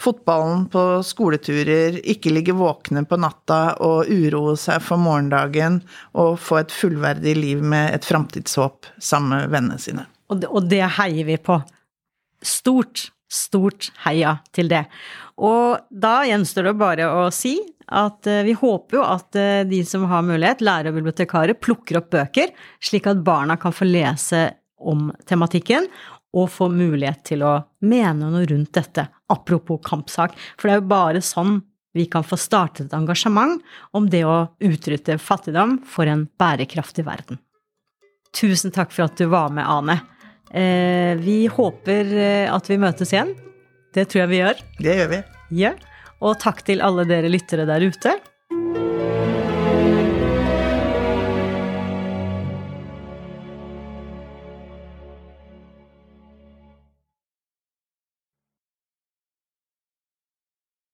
fotballen, 0.01 0.67
på 0.73 1.03
skoleturer, 1.05 1.99
ikke 2.09 2.33
ligge 2.33 2.57
våkne 2.57 3.05
på 3.09 3.19
natta 3.21 3.75
og 3.85 4.09
uroe 4.09 4.57
seg 4.61 4.81
for 4.85 5.01
morgendagen, 5.01 5.83
og 6.17 6.41
få 6.41 6.63
et 6.63 6.73
fullverdig 6.73 7.37
liv 7.37 7.61
med 7.61 7.93
et 7.93 8.09
framtidshåp 8.09 8.89
sammen 8.97 9.37
med 9.37 9.53
vennene 9.53 9.81
sine. 9.83 10.07
Og 10.33 10.41
det, 10.41 10.49
og 10.49 10.69
det 10.73 10.85
heier 10.97 11.29
vi 11.29 11.37
på. 11.37 11.59
Stort, 12.43 13.11
stort 13.29 13.91
heia 14.07 14.39
til 14.57 14.73
det. 14.73 14.87
Og 15.41 15.79
da 15.89 16.23
gjenstår 16.29 16.69
det 16.69 16.75
bare 16.81 17.09
å 17.09 17.29
si 17.33 17.57
at 17.93 18.27
eh, 18.27 18.43
vi 18.47 18.55
håper 18.57 18.99
jo 18.99 19.05
at 19.05 19.39
eh, 19.39 19.65
de 19.69 19.83
som 19.87 20.05
har 20.11 20.25
mulighet, 20.27 20.65
lærere 20.65 20.93
og 20.93 20.99
bibliotekarer, 21.01 21.59
plukker 21.61 22.01
opp 22.01 22.11
bøker, 22.13 22.53
slik 22.83 23.09
at 23.11 23.23
barna 23.25 23.59
kan 23.61 23.75
få 23.75 23.89
lese 23.89 24.49
om 24.83 25.11
tematikken 25.29 25.89
og 26.33 26.49
få 26.51 26.71
mulighet 26.73 27.25
til 27.29 27.45
å 27.45 27.59
mene 27.85 28.31
noe 28.33 28.47
rundt 28.49 28.73
dette, 28.77 29.07
apropos 29.33 29.83
kampsak. 29.85 30.35
For 30.57 30.69
det 30.69 30.75
er 30.75 30.83
jo 30.83 30.93
bare 30.93 31.25
sånn 31.25 31.61
vi 31.93 32.07
kan 32.09 32.25
få 32.25 32.39
startet 32.41 32.87
et 32.87 32.97
engasjement 32.97 33.61
om 33.93 34.07
det 34.09 34.23
å 34.25 34.47
utrydde 34.65 35.19
fattigdom 35.21 35.77
for 35.85 36.09
en 36.09 36.25
bærekraftig 36.41 37.05
verden. 37.05 37.37
Tusen 38.33 38.73
takk 38.73 38.95
for 38.95 39.11
at 39.11 39.21
du 39.21 39.27
var 39.29 39.53
med, 39.53 39.69
Ane. 39.69 39.99
Eh, 40.49 41.13
vi 41.21 41.45
håper 41.53 42.17
at 42.49 42.71
vi 42.73 42.81
møtes 42.81 43.13
igjen. 43.13 43.35
Det 43.93 44.07
tror 44.09 44.25
jeg 44.25 44.31
vi 44.33 44.39
gjør. 44.41 44.61
Det 44.81 44.99
gjør 44.99 45.11
vi. 45.13 45.23
Ja. 45.63 45.73
Og 46.23 46.39
takk 46.41 46.63
til 46.65 46.81
alle 46.85 47.05
dere 47.09 47.29
lyttere 47.33 47.67
der 47.69 47.85
ute. 47.85 48.15